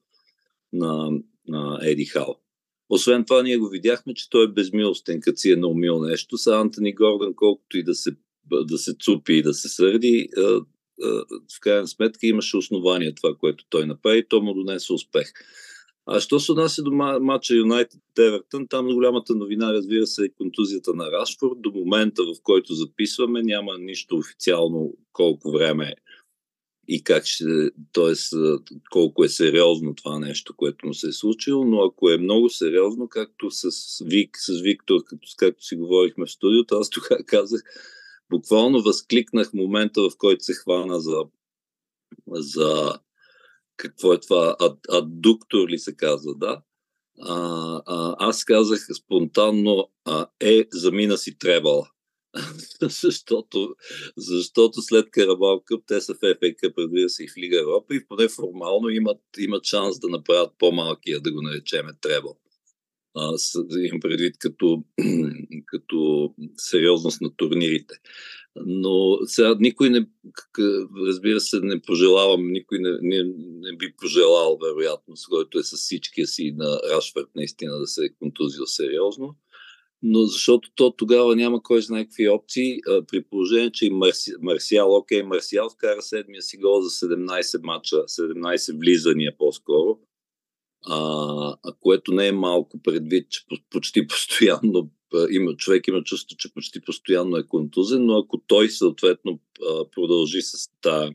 на, 0.73 1.11
на 1.49 1.79
Еди 1.83 2.05
Хал. 2.05 2.41
Освен 2.88 3.25
това, 3.25 3.42
ние 3.42 3.57
го 3.57 3.68
видяхме, 3.68 4.14
че 4.14 4.31
той 4.31 4.44
е 4.44 4.49
безмилостен, 4.49 5.20
като 5.20 5.37
си 5.37 5.51
е 5.51 5.57
наумил 5.57 6.01
нещо. 6.01 6.38
Са 6.38 6.57
Антони 6.57 6.94
Гордън, 6.94 7.35
колкото 7.35 7.79
и 7.79 7.83
да 7.83 7.94
се, 7.94 8.11
да 8.51 8.79
се 8.79 8.94
цупи 8.94 9.33
и 9.33 9.42
да 9.42 9.55
се 9.55 9.68
сърди, 9.68 10.29
в 11.57 11.61
крайна 11.61 11.88
сметка 11.88 12.27
имаше 12.27 12.57
основание 12.57 13.14
това, 13.14 13.35
което 13.35 13.64
той 13.68 13.87
направи 13.87 14.29
то 14.29 14.40
му 14.40 14.55
донесе 14.55 14.92
успех. 14.92 15.33
А 16.09 16.20
що 16.20 16.40
се 16.40 16.53
отнася 16.53 16.83
до 16.83 16.90
матча 17.20 17.55
Юнайтед 17.55 18.01
Евертън, 18.18 18.66
там 18.68 18.87
голямата 18.87 19.35
новина, 19.35 19.72
разбира 19.72 20.07
се, 20.07 20.25
е 20.25 20.29
контузията 20.29 20.94
на 20.94 21.11
Рашфорд. 21.11 21.61
До 21.62 21.70
момента, 21.70 22.22
в 22.22 22.42
който 22.42 22.75
записваме, 22.75 23.42
няма 23.42 23.79
нищо 23.79 24.16
официално 24.16 24.94
колко 25.12 25.51
време 25.51 25.94
и 26.88 27.05
как 27.05 27.27
ще, 27.27 27.44
т.е. 27.92 28.14
колко 28.90 29.25
е 29.25 29.29
сериозно 29.29 29.94
това 29.94 30.18
нещо, 30.18 30.57
което 30.57 30.87
му 30.87 30.94
се 30.94 31.09
е 31.09 31.12
случило, 31.12 31.64
но 31.64 31.85
ако 31.85 32.11
е 32.11 32.18
много 32.18 32.49
сериозно, 32.49 33.09
както 33.09 33.51
с, 33.51 33.70
Вик, 34.05 34.37
с 34.38 34.61
Виктор, 34.61 35.05
като, 35.05 35.29
както 35.37 35.64
си 35.64 35.77
говорихме 35.77 36.27
в 36.27 36.31
студиото, 36.31 36.77
аз 36.77 36.90
тогава 36.90 37.25
казах, 37.27 37.62
буквално 38.31 38.83
възкликнах 38.83 39.53
момента, 39.53 40.01
в 40.01 40.11
който 40.18 40.44
се 40.44 40.55
хвана 40.55 41.01
за, 41.01 41.25
за 42.29 42.99
какво 43.77 44.12
е 44.12 44.20
това, 44.20 44.57
ад, 44.61 44.79
аддуктор 44.88 45.68
ли 45.68 45.79
се 45.79 45.96
казва, 45.96 46.35
да? 46.35 46.62
А, 47.22 47.37
а, 47.87 48.16
аз 48.18 48.44
казах 48.44 48.87
спонтанно, 48.94 49.90
а, 50.05 50.27
е, 50.40 50.64
замина 50.72 51.16
си 51.16 51.38
требала. 51.38 51.90
защото, 53.03 53.77
защото 54.17 54.83
след 54.83 55.11
Карабал 55.11 55.62
Къп 55.65 55.83
те 55.87 56.01
са 56.01 56.15
в 56.15 56.17
ФФ 56.17 56.41
Къп, 56.61 56.75
се, 57.09 57.25
и 57.25 57.29
в 57.29 57.37
Лига 57.37 57.61
Европа 57.61 57.95
и 57.95 58.07
поне 58.07 58.29
формално 58.29 58.89
имат, 58.89 59.21
имат 59.39 59.65
шанс 59.65 60.01
да 60.01 60.09
направят 60.09 60.53
по-малкия, 60.59 61.21
да 61.21 61.33
го 61.33 61.43
наречеме 61.43 61.93
требал. 62.01 62.39
Имам 63.79 64.01
предвид 64.01 64.39
като, 64.39 64.85
като 65.67 66.31
сериозност 66.57 67.21
на 67.21 67.37
турнирите. 67.37 67.95
Но 68.67 69.19
сега 69.27 69.57
никой 69.61 69.91
не, 69.91 70.07
разбира 71.07 71.41
се, 71.41 71.61
не 71.61 71.83
пожелавам, 71.83 72.53
никой 72.53 72.79
не, 72.79 72.91
не, 73.03 73.33
не 73.37 73.77
би 73.77 73.95
пожелал, 73.97 74.59
вероятно, 74.62 75.17
с 75.17 75.27
който 75.27 75.59
е 75.59 75.62
с 75.62 75.77
всичкия 75.77 76.27
си 76.27 76.55
на 76.57 76.81
Рашфорд 76.91 77.29
наистина 77.37 77.79
да 77.79 77.87
се 77.87 78.05
е 78.05 78.15
контузил 78.19 78.67
сериозно 78.67 79.37
но 80.03 80.25
защото 80.25 80.71
то 80.75 80.91
тогава 80.91 81.37
няма 81.37 81.63
кой 81.63 81.83
знае 81.83 82.05
какви 82.05 82.29
опции, 82.29 82.79
а, 82.89 83.03
при 83.07 83.25
положение, 83.25 83.73
че 83.73 83.87
и 83.87 83.91
Марси, 83.91 84.33
Марсиал, 84.41 84.97
окей, 84.97 85.23
Марсиал 85.23 85.71
вкара 85.71 86.03
седмия 86.03 86.43
си 86.43 86.59
гол 86.59 86.81
за 86.81 86.91
17 86.91 87.61
мача, 87.63 87.97
17 87.97 88.79
влизания 88.79 89.37
по-скоро, 89.39 89.99
а, 90.87 91.73
което 91.81 92.13
не 92.13 92.29
е 92.29 92.33
малко 92.33 92.83
предвид, 92.83 93.31
че 93.31 93.41
почти 93.71 94.07
постоянно 94.07 94.91
има, 95.31 95.57
човек 95.57 95.89
има 95.89 96.03
чувство, 96.03 96.37
че 96.37 96.55
почти 96.55 96.81
постоянно 96.81 97.37
е 97.37 97.47
контузен, 97.47 98.07
но 98.07 98.19
ако 98.19 98.39
той 98.47 98.69
съответно 98.69 99.41
продължи 99.93 100.43
с 100.43 100.71
тази 100.83 101.13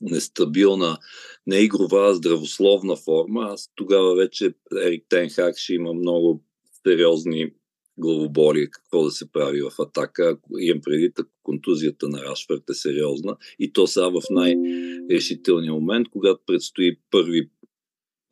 нестабилна, 0.00 0.98
неигрова, 1.46 2.14
здравословна 2.14 2.96
форма, 2.96 3.46
аз 3.50 3.72
тогава 3.74 4.14
вече 4.14 4.54
Ерик 4.82 5.06
Тенхак 5.08 5.58
ще 5.58 5.74
има 5.74 5.94
много 5.94 6.44
сериозни 6.86 7.50
главоболи, 7.98 8.70
какво 8.70 9.04
да 9.04 9.10
се 9.10 9.32
прави 9.32 9.62
в 9.62 9.72
атака. 9.78 10.38
Имам 10.60 10.82
предвид, 10.82 11.18
ако 11.18 11.30
контузията 11.42 12.08
на 12.08 12.24
Рашфърт 12.24 12.70
е 12.70 12.74
сериозна 12.74 13.36
и 13.58 13.72
то 13.72 13.86
сега 13.86 14.08
в 14.08 14.22
най-решителния 14.30 15.72
момент, 15.72 16.08
когато 16.08 16.40
предстои 16.46 16.96
първи 17.10 17.50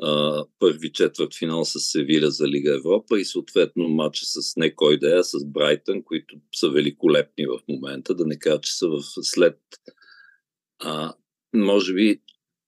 Uh, 0.02 0.48
първи 0.58 0.92
четвърт 0.92 1.34
финал 1.38 1.64
с 1.64 1.80
Севиля 1.80 2.30
за 2.30 2.48
Лига 2.48 2.74
Европа 2.74 3.20
и 3.20 3.24
съответно 3.24 3.88
матча 3.88 4.24
с 4.24 4.56
не 4.56 4.74
кой 4.74 4.98
да 4.98 5.18
е, 5.18 5.22
с 5.22 5.44
Брайтън, 5.44 6.02
които 6.02 6.36
са 6.54 6.70
великолепни 6.70 7.46
в 7.46 7.60
момента, 7.68 8.14
да 8.14 8.26
не 8.26 8.38
кажа, 8.38 8.60
че 8.60 8.76
са 8.76 8.88
в 8.88 9.02
след 9.22 9.58
uh, 10.82 11.12
може 11.54 11.94
би 11.94 12.20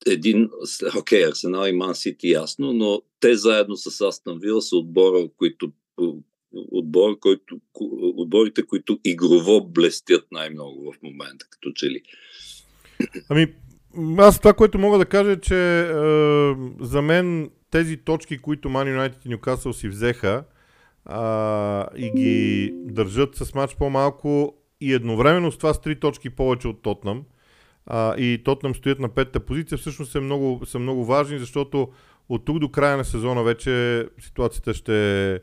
един, 0.06 0.50
окей, 0.98 1.22
okay, 1.22 1.28
Арсенал 1.28 1.66
и 1.66 1.72
Ман 1.72 1.94
Сити 1.94 2.28
ясно, 2.28 2.72
но 2.72 3.02
те 3.20 3.36
заедно 3.36 3.76
с 3.76 4.00
Астан 4.00 4.38
Вила 4.38 4.62
са 4.62 4.76
отбора, 4.76 5.28
които 5.36 5.72
отбор, 6.72 7.18
който, 7.18 7.60
отборите, 8.16 8.66
които 8.66 8.98
игрово 9.04 9.68
блестят 9.68 10.26
най-много 10.32 10.92
в 10.92 11.02
момента, 11.02 11.46
като 11.50 11.72
че 11.72 11.86
ли. 11.86 12.02
Ами, 13.28 13.46
аз 14.18 14.38
това, 14.38 14.52
което 14.52 14.78
мога 14.78 14.98
да 14.98 15.06
кажа, 15.06 15.32
е, 15.32 15.40
че 15.40 15.80
е, 15.80 15.94
за 16.80 17.02
мен 17.02 17.50
тези 17.70 17.96
точки, 17.96 18.38
които 18.38 18.68
Man 18.68 18.98
United 18.98 19.26
и 19.26 19.28
Ньюкасъл 19.28 19.72
си 19.72 19.88
взеха 19.88 20.44
а, 21.04 21.86
и 21.96 22.10
ги 22.10 22.70
държат 22.74 23.36
с 23.36 23.54
матч 23.54 23.76
по-малко 23.76 24.54
и 24.80 24.92
едновременно 24.92 25.52
с 25.52 25.58
това 25.58 25.74
с 25.74 25.80
три 25.80 26.00
точки 26.00 26.30
повече 26.30 26.68
от 26.68 26.82
Тотнам, 26.82 27.24
а, 27.86 28.16
и 28.16 28.42
Тотнам 28.44 28.74
стоят 28.74 28.98
на 28.98 29.08
петата 29.08 29.40
позиция, 29.40 29.78
всъщност 29.78 30.12
са 30.12 30.20
много, 30.20 30.66
са 30.66 30.78
много 30.78 31.04
важни, 31.04 31.38
защото 31.38 31.88
от 32.28 32.44
тук 32.44 32.58
до 32.58 32.68
края 32.68 32.96
на 32.96 33.04
сезона 33.04 33.42
вече 33.42 34.06
ситуацията 34.20 34.74
ще 34.74 35.32
е 35.34 35.40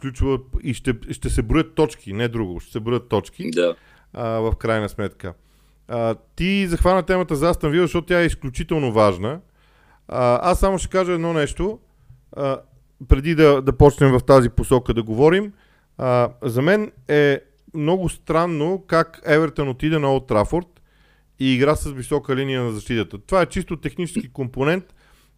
ключова 0.00 0.38
и 0.62 0.74
ще, 0.74 0.94
ще 1.10 1.30
се 1.30 1.42
броят 1.42 1.74
точки, 1.74 2.12
не 2.12 2.28
друго, 2.28 2.60
ще 2.60 2.72
се 2.72 2.80
броят 2.80 3.08
точки 3.08 3.50
да. 3.50 3.74
а, 4.12 4.28
в 4.28 4.52
крайна 4.58 4.88
сметка. 4.88 5.34
А, 5.88 6.14
ти 6.36 6.66
захвана 6.66 7.02
темата 7.02 7.36
за 7.36 7.50
Астан 7.50 7.70
Вил, 7.70 7.82
защото 7.82 8.06
тя 8.06 8.20
е 8.20 8.26
изключително 8.26 8.92
важна. 8.92 9.40
А, 10.08 10.50
аз 10.50 10.60
само 10.60 10.78
ще 10.78 10.88
кажа 10.88 11.12
едно 11.12 11.32
нещо, 11.32 11.78
а, 12.36 12.60
преди 13.08 13.34
да, 13.34 13.62
да 13.62 13.72
почнем 13.72 14.18
в 14.18 14.24
тази 14.24 14.48
посока 14.48 14.94
да 14.94 15.02
говорим. 15.02 15.52
А, 15.98 16.28
за 16.42 16.62
мен 16.62 16.92
е 17.08 17.40
много 17.74 18.08
странно 18.08 18.84
как 18.86 19.22
Евертън 19.24 19.68
отиде 19.68 19.98
на 19.98 20.12
Олд 20.12 20.26
Трафорд 20.26 20.73
и 21.40 21.54
игра 21.54 21.76
с 21.76 21.90
висока 21.90 22.36
линия 22.36 22.62
на 22.62 22.72
защитата. 22.72 23.18
Това 23.18 23.42
е 23.42 23.46
чисто 23.46 23.76
технически 23.76 24.32
компонент. 24.32 24.84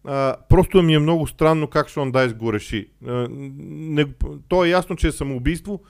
А, 0.03 0.35
просто 0.49 0.83
ми 0.83 0.93
е 0.93 0.99
много 0.99 1.27
странно 1.27 1.67
как 1.67 1.89
Шон 1.89 2.11
Дайс 2.11 2.33
го 2.33 2.53
реши. 2.53 2.89
А, 3.07 3.27
не, 3.29 4.05
то 4.47 4.65
е 4.65 4.69
ясно, 4.69 4.95
че 4.95 5.07
е 5.07 5.11
самоубийство, 5.11 5.81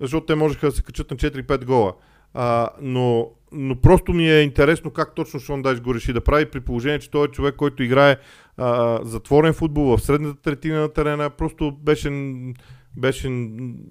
защото 0.00 0.26
те 0.26 0.34
можеха 0.34 0.66
да 0.66 0.72
се 0.72 0.82
качат 0.82 1.10
на 1.10 1.16
4-5 1.16 1.64
гола. 1.64 1.94
А, 2.34 2.68
но, 2.82 3.30
но 3.52 3.76
просто 3.76 4.12
ми 4.12 4.30
е 4.30 4.40
интересно 4.40 4.90
как 4.90 5.14
точно 5.14 5.40
Шон 5.40 5.62
Дайс 5.62 5.80
го 5.80 5.94
реши 5.94 6.12
да 6.12 6.20
прави, 6.20 6.46
при 6.46 6.60
положение, 6.60 6.98
че 6.98 7.10
той 7.10 7.26
е 7.26 7.30
човек, 7.30 7.56
който 7.56 7.82
играе 7.82 8.16
а, 8.56 9.00
затворен 9.02 9.52
футбол 9.52 9.96
в 9.96 10.02
средната 10.02 10.42
третина 10.42 10.80
на 10.80 10.88
терена. 10.88 11.30
Просто 11.30 11.72
беше 11.72 12.10
беше 12.96 13.28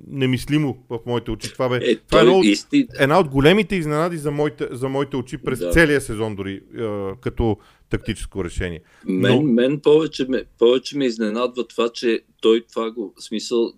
немислимо 0.07 0.85
в 0.89 0.99
моите 1.05 1.31
очи. 1.31 1.53
Това, 1.53 1.69
бе, 1.69 1.75
е, 1.75 1.95
това 1.95 2.19
е 2.19 2.21
една 2.21 2.33
от, 2.37 2.45
исти... 2.45 2.87
една 2.99 3.19
от 3.19 3.27
големите 3.27 3.75
изненади 3.75 4.17
за 4.17 4.31
моите, 4.31 4.67
за 4.71 4.89
моите 4.89 5.17
очи 5.17 5.37
през 5.37 5.59
да. 5.59 5.71
целия 5.71 6.01
сезон, 6.01 6.35
дори 6.35 6.53
е, 6.53 6.61
като 7.21 7.57
тактическо 7.89 8.43
решение. 8.43 8.81
Мен, 9.05 9.35
Но... 9.35 9.41
мен 9.41 9.79
повече, 9.79 10.25
ме, 10.29 10.43
повече 10.59 10.97
ме 10.97 11.05
изненадва 11.05 11.67
това, 11.67 11.89
че 11.89 12.21
той 12.41 12.65
това 12.69 12.91
го, 12.91 13.13
в 13.17 13.23
смисъл, 13.23 13.73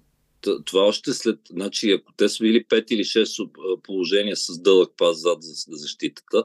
това 0.65 0.81
още 0.81 1.13
след, 1.13 1.39
значи 1.49 1.91
ако 1.91 2.13
те 2.13 2.29
са 2.29 2.43
били 2.43 2.65
5 2.65 2.91
или 2.91 3.03
6 3.03 3.81
положения 3.83 4.35
с 4.35 4.61
дълъг 4.61 4.91
пас 4.97 5.17
зад 5.21 5.43
за, 5.43 5.53
за 5.53 5.77
защитата 5.77 6.43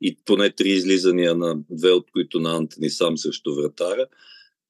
и 0.00 0.16
поне 0.24 0.50
три 0.50 0.68
излизания 0.68 1.34
на 1.34 1.58
две 1.70 1.90
от 1.90 2.10
които 2.12 2.40
на 2.40 2.56
Антони 2.56 2.90
сам 2.90 3.18
срещу 3.18 3.54
вратара, 3.54 4.06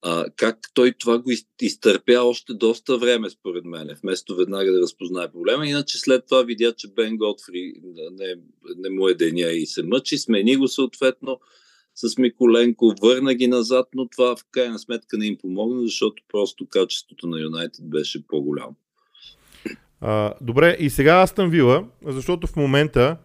а, 0.02 0.26
как 0.36 0.58
той 0.74 0.92
това 0.98 1.18
го 1.18 1.30
изтърпя 1.60 2.20
още 2.20 2.54
доста 2.54 2.98
време, 2.98 3.30
според 3.30 3.64
мен, 3.64 3.96
вместо 4.02 4.36
веднага 4.36 4.72
да 4.72 4.80
разпознае 4.80 5.32
проблема. 5.32 5.66
Иначе 5.66 5.98
след 5.98 6.26
това 6.26 6.42
видя, 6.42 6.72
че 6.72 6.88
Бен 6.88 7.16
Готфри 7.16 7.72
не, 8.12 8.34
не 8.76 8.90
му 8.90 9.08
е 9.08 9.14
деня 9.14 9.46
и 9.46 9.66
се 9.66 9.82
мъчи, 9.82 10.18
смени 10.18 10.56
го 10.56 10.68
съответно 10.68 11.40
с 11.94 12.18
Миколенко, 12.18 12.94
върна 13.02 13.34
ги 13.34 13.46
назад, 13.46 13.88
но 13.94 14.08
това 14.08 14.36
в 14.36 14.44
крайна 14.50 14.78
сметка 14.78 15.18
не 15.18 15.26
им 15.26 15.38
помогна, 15.38 15.82
защото 15.82 16.22
просто 16.28 16.66
качеството 16.66 17.26
на 17.26 17.40
Юнайтед 17.40 17.90
беше 17.90 18.26
по-голямо. 18.26 18.74
А, 20.00 20.34
добре, 20.40 20.76
и 20.80 20.90
сега 20.90 21.22
Астън 21.22 21.50
Вила, 21.50 21.84
защото 22.06 22.46
в 22.46 22.56
момента 22.56 23.16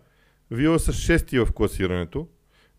Вила 0.52 0.80
са 0.80 0.94
шести 0.94 1.40
в 1.40 1.48
класирането, 1.56 2.28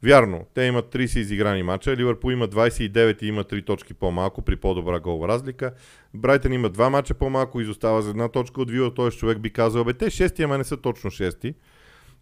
Вярно, 0.03 0.47
те 0.55 0.63
имат 0.63 0.95
30 0.95 1.19
изиграни 1.19 1.63
мача, 1.63 1.97
Ливърпул 1.97 2.31
има 2.31 2.49
29 2.49 3.23
и 3.23 3.27
има 3.27 3.45
3 3.45 3.67
точки 3.67 3.95
по-малко 3.95 4.43
при 4.43 4.57
по-добра 4.57 5.01
голова 5.01 5.29
разлика. 5.29 5.73
Брайтън 6.15 6.53
има 6.53 6.71
2 6.71 6.89
мача 6.89 7.15
по-малко, 7.15 7.61
изостава 7.61 8.03
за 8.03 8.11
една 8.11 8.29
точка 8.29 8.61
от 8.61 8.71
Вила, 8.71 8.95
т.е. 8.95 9.11
човек 9.11 9.39
би 9.39 9.51
казал, 9.51 9.85
бе, 9.85 9.93
те 9.95 10.07
6 10.07 10.45
ама 10.45 10.59
не 10.59 10.65
са 10.65 10.77
точно 10.77 11.11
6 11.11 11.55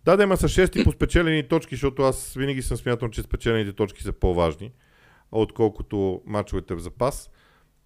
Да, 0.04 0.16
да, 0.16 0.22
има 0.22 0.36
са 0.36 0.48
6 0.48 0.84
по 0.84 0.92
спечелени 0.92 1.48
точки, 1.48 1.74
защото 1.74 2.02
аз 2.02 2.34
винаги 2.34 2.62
съм 2.62 2.76
смятал, 2.76 3.08
че 3.08 3.22
спечелените 3.22 3.72
точки 3.72 4.02
са 4.02 4.12
по-важни, 4.12 4.72
отколкото 5.32 6.22
мачовете 6.26 6.74
в 6.74 6.78
запас. 6.78 7.30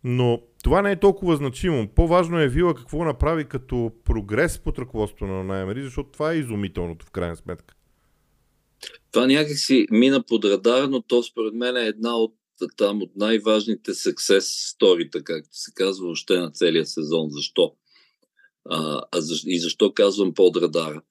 Но 0.05 0.41
това 0.65 0.83
не 0.83 0.93
е 0.93 0.97
толкова 0.97 1.37
значимо. 1.37 1.89
По-важно 1.89 2.41
е 2.41 2.49
Вила 2.49 2.75
какво 2.75 3.05
направи 3.05 3.45
като 3.45 3.93
прогрес 4.05 4.59
под 4.59 4.79
ръководството 4.79 5.27
на 5.27 5.45
Наймери, 5.45 5.83
защото 5.83 6.11
това 6.11 6.33
е 6.33 6.37
изумителното 6.37 7.07
в 7.07 7.11
крайна 7.11 7.37
сметка. 7.37 7.75
Това 9.13 9.27
някакси 9.27 9.87
мина 9.91 10.23
под 10.23 10.45
радар, 10.45 10.89
но 10.89 11.03
то 11.03 11.23
според 11.23 11.55
мен 11.55 11.77
е 11.77 11.87
една 11.87 12.17
от 12.17 12.35
там 12.77 13.03
от 13.03 13.17
най-важните 13.17 13.91
success 13.91 14.71
сторита, 14.71 15.25
както 15.25 15.49
се 15.53 15.73
казва 15.75 16.05
въобще 16.05 16.39
на 16.39 16.51
целия 16.51 16.87
сезон. 16.87 17.31
Защо? 17.31 17.73
А 18.71 19.03
и 19.47 19.61
защо 19.61 19.93
казвам 19.95 20.35
под 20.35 20.57
радара? 20.57 21.03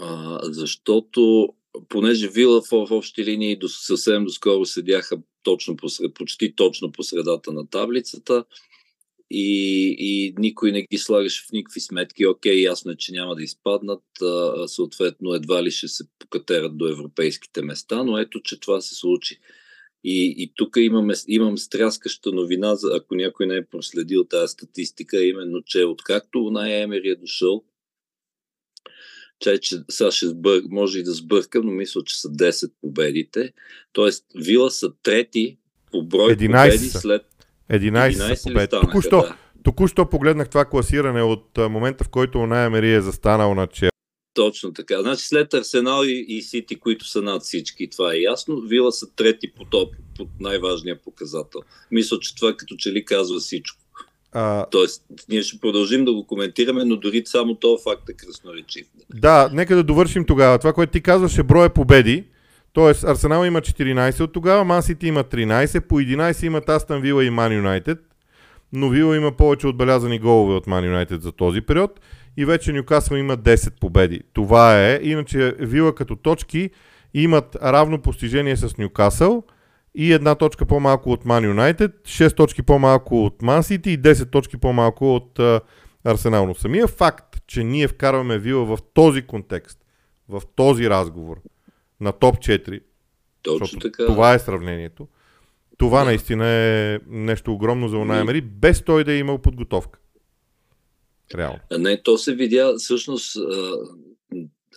А, 0.00 0.40
защото 0.42 1.48
понеже 1.88 2.28
Вила 2.28 2.62
в, 2.62 2.86
в 2.86 2.92
общи 2.92 3.24
линии 3.24 3.58
до, 3.58 3.68
съвсем 3.68 4.24
доскоро 4.24 4.64
седяха 4.64 5.18
точно 5.42 5.76
посред, 5.76 6.14
почти 6.14 6.56
точно 6.56 6.92
по 6.92 7.02
средата 7.02 7.52
на 7.52 7.66
таблицата, 7.66 8.44
и, 9.30 9.96
и 9.98 10.34
никой 10.38 10.72
не 10.72 10.82
ги 10.82 10.98
слагаше 10.98 11.44
в 11.48 11.52
никакви 11.52 11.80
сметки. 11.80 12.26
Окей, 12.26 12.62
ясно 12.62 12.92
е, 12.92 12.96
че 12.96 13.12
няма 13.12 13.34
да 13.36 13.42
изпаднат, 13.42 14.02
а, 14.22 14.68
съответно 14.68 15.34
едва 15.34 15.62
ли 15.62 15.70
ще 15.70 15.88
се 15.88 16.04
покатерат 16.18 16.78
до 16.78 16.88
европейските 16.88 17.62
места, 17.62 18.04
но 18.04 18.18
ето, 18.18 18.40
че 18.40 18.60
това 18.60 18.80
се 18.80 18.94
случи. 18.94 19.38
И, 20.04 20.34
и 20.38 20.52
тук 20.56 20.76
имаме, 20.76 21.14
имам 21.28 21.58
стряскаща 21.58 22.32
новина, 22.32 22.74
за, 22.74 22.90
ако 22.94 23.14
някой 23.14 23.46
не 23.46 23.56
е 23.56 23.66
проследил 23.66 24.24
тази 24.24 24.52
статистика, 24.52 25.24
именно, 25.24 25.62
че 25.62 25.84
откакто 25.84 26.50
най 26.50 26.82
Емери 26.82 27.08
е 27.08 27.16
дошъл, 27.16 27.64
чай, 29.40 29.58
че 29.58 29.76
сега 29.90 30.10
ще 30.10 30.28
сбър, 30.28 30.62
може 30.70 30.98
и 30.98 31.02
да 31.02 31.12
сбъркам, 31.12 31.66
но 31.66 31.72
мисля, 31.72 32.04
че 32.04 32.20
са 32.20 32.28
10 32.28 32.72
победите. 32.80 33.52
Тоест, 33.92 34.26
Вила 34.34 34.70
са 34.70 34.92
трети 35.02 35.58
по 35.90 36.02
брой 36.02 36.36
победи 36.36 36.88
след 36.90 37.22
11, 37.70 38.10
11 38.10 38.42
победи. 38.42 38.68
Току-що, 38.70 39.20
да. 39.20 39.36
току-що 39.62 40.06
погледнах 40.06 40.48
това 40.48 40.64
класиране 40.64 41.22
от 41.22 41.58
а, 41.58 41.68
момента, 41.68 42.04
в 42.04 42.08
който 42.08 42.38
Оная 42.38 42.70
Мери 42.70 42.92
е 42.92 43.00
застанал 43.00 43.54
на 43.54 43.66
че. 43.66 43.90
Точно 44.34 44.72
така. 44.72 45.00
Значи 45.00 45.24
след 45.24 45.54
Арсенал 45.54 46.04
и, 46.04 46.24
и 46.28 46.42
Сити, 46.42 46.76
които 46.76 47.08
са 47.08 47.22
над 47.22 47.42
всички, 47.42 47.90
това 47.90 48.14
е 48.14 48.18
ясно. 48.18 48.60
Вила 48.60 48.92
са 48.92 49.06
трети 49.16 49.52
по 49.52 49.64
топ, 49.64 49.94
по 50.16 50.26
най-важния 50.40 51.02
показател. 51.02 51.60
Мисля, 51.90 52.18
че 52.20 52.36
това 52.36 52.56
като 52.56 52.76
че 52.76 52.92
ли 52.92 53.04
казва 53.04 53.38
всичко. 53.38 53.78
А... 54.32 54.66
Тоест, 54.66 55.04
ние 55.28 55.42
ще 55.42 55.60
продължим 55.60 56.04
да 56.04 56.12
го 56.12 56.26
коментираме, 56.26 56.84
но 56.84 56.96
дори 56.96 57.22
само 57.24 57.54
този 57.54 57.82
факт 57.82 58.08
е 58.08 58.12
красноречив. 58.12 58.86
Да, 59.14 59.50
нека 59.52 59.76
да 59.76 59.82
довършим 59.82 60.26
тогава. 60.26 60.58
Това, 60.58 60.72
което 60.72 60.92
ти 60.92 61.00
казваш 61.00 61.38
е 61.38 61.42
броя 61.42 61.74
победи. 61.74 62.24
Тоест, 62.72 63.04
Арсенал 63.04 63.44
има 63.44 63.60
14 63.60 64.20
от 64.20 64.32
тогава, 64.32 64.64
Ман 64.64 64.82
Сити 64.82 65.06
има 65.06 65.24
13, 65.24 65.80
по 65.80 66.00
11 66.00 66.46
имат 66.46 66.68
Астан 66.68 67.00
Вила 67.00 67.24
и 67.24 67.30
Ман 67.30 67.52
Юнайтед. 67.52 67.98
но 68.72 68.88
Вила 68.88 69.16
има 69.16 69.32
повече 69.32 69.66
отбелязани 69.66 70.18
голове 70.18 70.54
от 70.54 70.66
Ман 70.66 70.84
Юнайтед 70.84 71.22
за 71.22 71.32
този 71.32 71.60
период 71.60 72.00
и 72.36 72.44
вече 72.44 72.72
Нюкасъл 72.72 73.16
има 73.16 73.36
10 73.36 73.80
победи. 73.80 74.20
Това 74.32 74.86
е. 74.86 75.00
Иначе 75.02 75.54
Вила 75.58 75.94
като 75.94 76.16
точки 76.16 76.70
имат 77.14 77.56
равно 77.62 78.02
постижение 78.02 78.56
с 78.56 78.78
Нюкасъл 78.78 79.42
и 79.94 80.12
една 80.12 80.34
точка 80.34 80.66
по-малко 80.66 81.12
от 81.12 81.24
Ман 81.24 81.44
Юнайтед, 81.44 81.92
6 82.04 82.36
точки 82.36 82.62
по-малко 82.62 83.24
от 83.24 83.42
Ман 83.42 83.62
Сити 83.62 83.90
и 83.90 83.98
10 83.98 84.30
точки 84.30 84.56
по-малко 84.56 85.14
от 85.14 85.40
Арсенал. 86.04 86.46
Но 86.46 86.54
самия 86.54 86.86
факт, 86.86 87.36
че 87.46 87.64
ние 87.64 87.88
вкарваме 87.88 88.38
Вила 88.38 88.64
в 88.64 88.78
този 88.94 89.22
контекст, 89.22 89.78
в 90.28 90.42
този 90.56 90.90
разговор 90.90 91.36
на 92.00 92.12
топ 92.12 92.36
4, 92.36 92.82
Точно 93.42 93.80
така. 93.80 94.06
това 94.06 94.34
е 94.34 94.38
сравнението, 94.38 95.08
това 95.78 95.98
да. 95.98 96.04
наистина 96.04 96.48
е 96.48 96.98
нещо 97.06 97.52
огромно 97.52 97.88
за 97.88 97.98
Унаймери, 97.98 98.40
без 98.40 98.84
той 98.84 99.04
да 99.04 99.12
е 99.12 99.18
имал 99.18 99.38
подготовка. 99.38 99.98
Реално. 101.34 101.58
Не, 101.78 102.02
то 102.02 102.18
се 102.18 102.34
видя, 102.34 102.74
всъщност, 102.78 103.36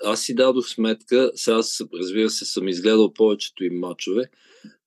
аз 0.03 0.21
си 0.21 0.35
дадох 0.35 0.69
сметка, 0.69 1.31
сега 1.35 1.59
разбира 1.99 2.29
се 2.29 2.45
съм 2.45 2.67
изгледал 2.67 3.13
повечето 3.13 3.63
им 3.63 3.79
мачове, 3.79 4.23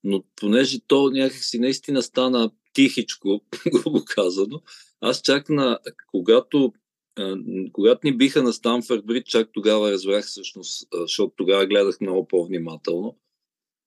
но 0.05 0.25
понеже 0.37 0.79
то 0.87 1.11
някакси 1.11 1.59
наистина 1.59 2.03
стана 2.03 2.51
тихичко, 2.73 3.41
грубо 3.73 4.05
казано, 4.07 4.63
аз 5.01 5.23
чак 5.23 5.49
на, 5.49 5.79
когато, 6.11 6.73
когато 7.73 8.01
ни 8.05 8.17
биха 8.17 8.43
на 8.43 8.53
Станфорд 8.53 9.07
Брид, 9.07 9.27
чак 9.27 9.49
тогава 9.53 9.93
разбрах 9.93 10.27
всъщност, 10.27 10.89
защото 10.93 11.35
тогава 11.37 11.67
гледах 11.67 12.01
много 12.01 12.29
по-внимателно, 12.29 13.17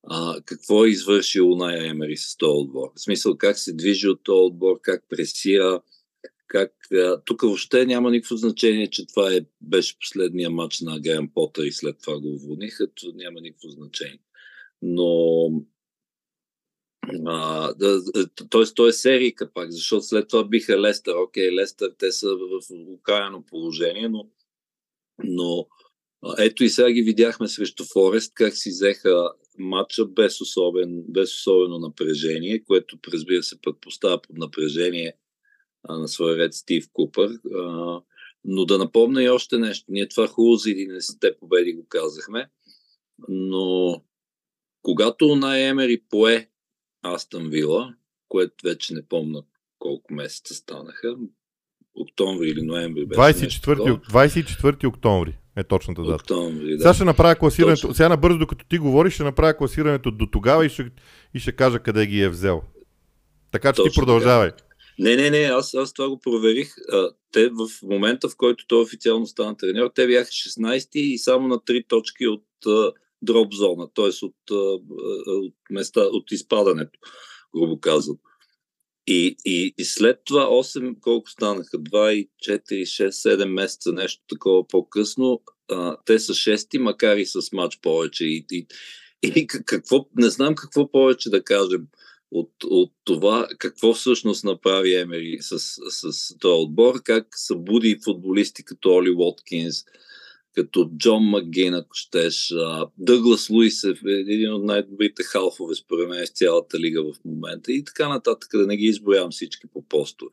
а, 0.04 0.42
какво 0.46 0.86
е 0.86 0.90
извършил 0.90 1.52
Уная 1.52 1.90
Емери 1.90 2.18
с 2.18 2.38
този 2.38 2.52
отбор. 2.52 2.92
В 2.96 3.02
смисъл 3.02 3.38
как 3.38 3.58
се 3.58 3.74
движи 3.74 4.08
от 4.08 4.24
този 4.24 4.46
отбор, 4.46 4.80
как 4.82 5.04
пресира, 5.10 5.82
как... 6.48 6.72
Тук 7.26 7.42
въобще 7.42 7.86
няма 7.86 8.12
никакво 8.12 8.36
значение, 8.36 8.90
че 8.90 9.08
това 9.08 9.34
е, 9.34 9.42
беше 9.62 10.00
последния 10.00 10.50
матч 10.50 10.80
на 10.80 11.00
Грен 11.00 11.30
Потър 11.34 11.64
и 11.64 11.72
след 11.72 11.98
това 12.02 12.20
го 12.20 12.28
уволниха, 12.28 12.88
няма 13.14 13.42
никакво 13.42 13.70
значение. 13.70 14.20
Но 14.82 15.48
а, 17.26 17.74
да, 17.74 18.02
тоест, 18.50 18.76
той 18.76 18.90
е 18.90 18.94
серийка 18.94 19.54
пак, 19.54 19.72
защото 19.72 20.06
след 20.06 20.28
това 20.28 20.44
биха 20.44 20.82
Лестър. 20.82 21.16
Окей, 21.16 21.52
Лестър, 21.52 21.92
те 21.98 22.12
са 22.12 22.36
в 22.36 22.62
окаяно 22.72 23.46
положение, 23.46 24.10
но, 24.10 24.30
но 25.24 25.68
ето 26.38 26.64
и 26.64 26.70
сега 26.70 26.92
ги 26.92 27.02
видяхме 27.02 27.48
срещу 27.48 27.84
Форест, 27.94 28.34
как 28.34 28.58
си 28.58 28.70
взеха 28.70 29.32
матча 29.58 30.06
без, 30.06 30.42
особен, 30.42 31.04
без 31.08 31.36
особено 31.36 31.80
напрежение, 31.80 32.64
което 32.64 32.98
разбира 33.14 33.44
се 33.44 33.62
предпоставя 33.62 34.22
под 34.22 34.38
напрежение 34.38 35.14
а, 35.84 35.98
на 35.98 36.08
своя 36.08 36.38
ред 36.38 36.54
Стив 36.54 36.90
Купър. 36.94 37.32
А, 37.56 38.02
но 38.46 38.66
да 38.66 38.78
напомня 38.78 39.24
и 39.24 39.30
още 39.30 39.58
нещо. 39.58 39.86
Ние 39.90 40.08
това 40.08 40.28
хубаво 40.28 40.56
за 40.56 40.70
11-те 40.70 41.38
победи 41.38 41.74
го 41.74 41.86
казахме, 41.88 42.50
но 43.30 44.02
когато 44.82 45.36
на 45.36 45.60
Емери 45.60 46.02
пое 46.10 46.50
Астън 47.04 47.50
Вила, 47.50 47.94
което 48.28 48.56
вече 48.64 48.94
не 48.94 49.06
помня 49.06 49.44
колко 49.80 50.14
месеца 50.14 50.54
станаха, 50.54 51.16
октомври 51.96 52.50
или 52.50 52.62
ноември. 52.62 53.08
24, 53.08 54.10
24 54.12 54.88
октомври 54.88 55.38
е 55.56 55.64
точната 55.64 56.02
дата. 56.02 56.16
Октомври, 56.16 56.72
да. 56.72 56.78
Сега 56.78 56.94
ще 56.94 57.04
направя 57.04 57.36
класирането. 57.36 57.82
Точно. 57.82 57.96
Сега 57.96 58.10
набързо, 58.10 58.38
докато 58.38 58.66
ти 58.66 58.78
говориш, 58.78 59.14
ще 59.14 59.24
направя 59.24 59.54
класирането 59.54 60.12
до 60.12 60.26
тогава 60.26 60.66
и 60.66 60.70
ще, 60.70 60.92
и 61.34 61.40
ще 61.40 61.52
кажа 61.52 61.80
къде 61.80 62.08
ги 62.08 62.22
е 62.22 62.30
взел. 62.30 62.62
Така 63.52 63.74
че 63.74 63.76
Точно 63.76 63.92
ти 63.92 64.00
продължавай. 64.00 64.52
Така. 64.52 64.64
Не, 65.00 65.16
не, 65.16 65.30
не, 65.30 65.38
аз, 65.38 65.74
аз 65.74 65.94
това 65.94 66.10
го 66.10 66.20
проверих. 66.20 66.74
А, 66.92 67.10
те 67.32 67.50
в 67.50 67.68
момента, 67.84 68.30
в 68.30 68.36
който 68.38 68.68
той 68.68 68.82
официално 68.82 69.28
стана 69.28 69.58
треньор, 69.58 69.92
те 69.96 70.08
бяха 70.08 70.30
16 70.30 70.90
и 70.96 71.18
само 71.18 71.48
на 71.48 71.56
3 71.56 71.88
точки 71.88 72.28
от 72.28 72.46
а, 72.68 72.92
дроп 73.22 73.54
зона, 73.54 73.88
т.е. 73.96 74.26
От, 74.26 74.36
от, 75.28 75.56
места, 75.70 76.02
от 76.02 76.32
изпадането, 76.32 77.00
грубо 77.56 77.80
казвам. 77.80 78.18
И, 79.08 79.36
и, 79.46 79.74
и 79.78 79.86
след 79.86 80.22
това 80.26 80.46
8, 80.46 81.00
колко 81.00 81.30
станаха? 81.30 81.80
2 81.80 82.12
и 82.12 82.30
4, 82.48 82.82
6, 82.82 83.10
7 83.10 83.46
месеца, 83.46 83.92
нещо 83.92 84.24
такова 84.30 84.68
по-късно. 84.68 85.42
А, 85.72 85.98
те 86.06 86.20
са 86.20 86.34
6, 86.34 86.78
макар 86.78 87.18
и 87.18 87.26
с 87.26 87.52
матч 87.54 87.80
повече. 87.82 88.26
И, 88.26 88.46
и, 88.52 88.68
и 89.24 89.48
какво, 89.48 90.06
не 90.16 90.30
знам 90.30 90.56
какво 90.56 90.92
повече 90.92 91.30
да 91.30 91.44
кажем 91.44 91.88
от, 92.32 92.52
от 92.64 92.92
това, 93.04 93.48
какво 93.58 93.94
всъщност 93.94 94.44
направи 94.44 94.96
Емери 94.96 95.38
с, 95.42 95.60
с, 95.60 96.14
с 96.14 96.38
този 96.40 96.62
отбор, 96.62 97.04
как 97.04 97.28
събуди 97.36 98.00
футболисти 98.04 98.66
като 98.66 98.90
Оли 98.90 99.12
Уоткинс, 99.12 99.84
като 100.56 100.90
Джон 100.98 101.24
Макгейн, 101.24 101.74
ако 101.74 101.90
щеш. 101.94 102.54
Дъглас 102.98 103.50
Луис 103.50 103.84
е 103.84 103.94
един 104.06 104.54
от 104.54 104.64
най-добрите 104.64 105.24
халфове, 105.24 105.76
според 105.76 106.10
мен, 106.10 106.26
в 106.26 106.30
цялата 106.30 106.80
лига 106.80 107.04
в 107.04 107.26
момента 107.26 107.72
и 107.72 107.84
така 107.84 108.10
нататък, 108.10 108.50
да 108.54 108.68
не 108.68 108.78
ги 108.78 108.86
изброявам 108.86 109.32
всички 109.32 109.68
по 109.74 109.82
постове. 109.90 110.32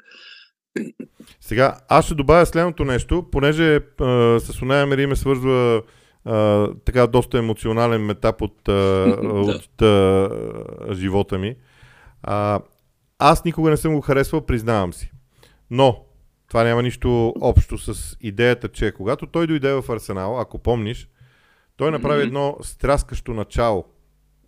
Сега, 1.41 1.79
аз 1.89 2.05
ще 2.05 2.15
добавя 2.15 2.47
следното 2.47 2.85
нещо, 2.85 3.27
понеже 3.33 3.81
а, 4.01 4.41
с 4.41 4.63
Уная 4.63 4.87
Мери 4.87 5.07
ме 5.07 5.17
свързва 5.17 5.83
а, 6.25 6.69
така 6.85 7.07
доста 7.07 7.39
емоционален 7.39 8.11
етап 8.11 8.43
от, 8.43 8.69
а, 8.69 8.73
от 9.23 9.83
а, 9.83 10.31
живота 10.93 11.39
ми. 11.39 11.57
А, 12.23 12.61
аз 13.19 13.45
никога 13.45 13.71
не 13.71 13.77
съм 13.77 13.95
го 13.95 14.01
харесвал, 14.01 14.47
признавам 14.47 14.93
си. 14.93 15.13
Но 15.71 16.06
това 16.49 16.65
няма 16.65 16.83
нищо 16.83 17.35
общо 17.41 17.79
с 17.79 18.17
идеята, 18.21 18.69
че 18.69 18.93
когато 18.93 19.27
той 19.27 19.47
дойде 19.47 19.73
в 19.73 19.85
Арсенал, 19.89 20.41
ако 20.41 20.59
помниш, 20.59 21.09
той 21.77 21.91
направи 21.91 22.23
mm-hmm. 22.23 22.27
едно 22.27 22.59
стряскащо 22.63 23.35
начало 23.35 23.85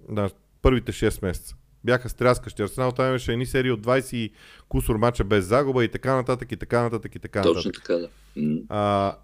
на 0.09 0.31
първите 0.63 0.93
6 0.93 1.23
месеца. 1.23 1.55
Бяха 1.85 2.09
стряскащи. 2.09 2.63
Арсенал 2.63 2.93
там 2.93 3.09
имаше 3.09 3.33
едни 3.33 3.47
серии 3.47 3.71
от 3.71 3.81
20 3.81 4.33
кусор 4.69 4.97
мача 4.97 5.25
без 5.25 5.45
загуба 5.45 5.85
и 5.85 5.89
така 5.89 6.15
нататък, 6.15 6.53
и 6.53 6.57
така 6.57 6.83
нататък, 6.83 7.15
и 7.15 7.19
така 7.19 7.39
нататък. 7.39 7.57
Точно 7.57 7.73
така, 7.73 7.95
да. 7.95 8.09
Mm-hmm. 8.37 8.65
А, 8.69 9.17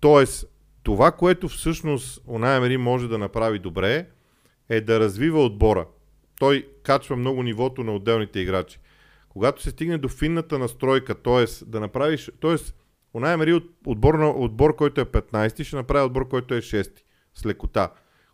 тоест, 0.00 0.46
това, 0.82 1.12
което 1.12 1.48
всъщност 1.48 2.22
Онаймери 2.28 2.76
може 2.76 3.08
да 3.08 3.18
направи 3.18 3.58
добре, 3.58 4.06
е 4.68 4.80
да 4.80 5.00
развива 5.00 5.44
отбора. 5.44 5.86
Той 6.38 6.68
качва 6.82 7.16
много 7.16 7.42
нивото 7.42 7.84
на 7.84 7.94
отделните 7.94 8.40
играчи 8.40 8.78
когато 9.36 9.62
се 9.62 9.70
стигне 9.70 9.98
до 9.98 10.08
финната 10.08 10.58
настройка, 10.58 11.14
т.е. 11.14 11.64
да 11.64 11.80
направиш, 11.80 12.30
т.е. 12.40 12.56
Унай 13.14 13.36
Мери 13.36 13.52
от 13.52 13.70
отбор, 13.86 14.14
отбор, 14.36 14.76
който 14.76 15.00
е 15.00 15.04
15, 15.04 15.64
ще 15.64 15.76
направи 15.76 16.06
отбор, 16.06 16.28
който 16.28 16.54
е 16.54 16.60
6 16.60 16.90
с 17.34 17.46
лекота. 17.46 17.90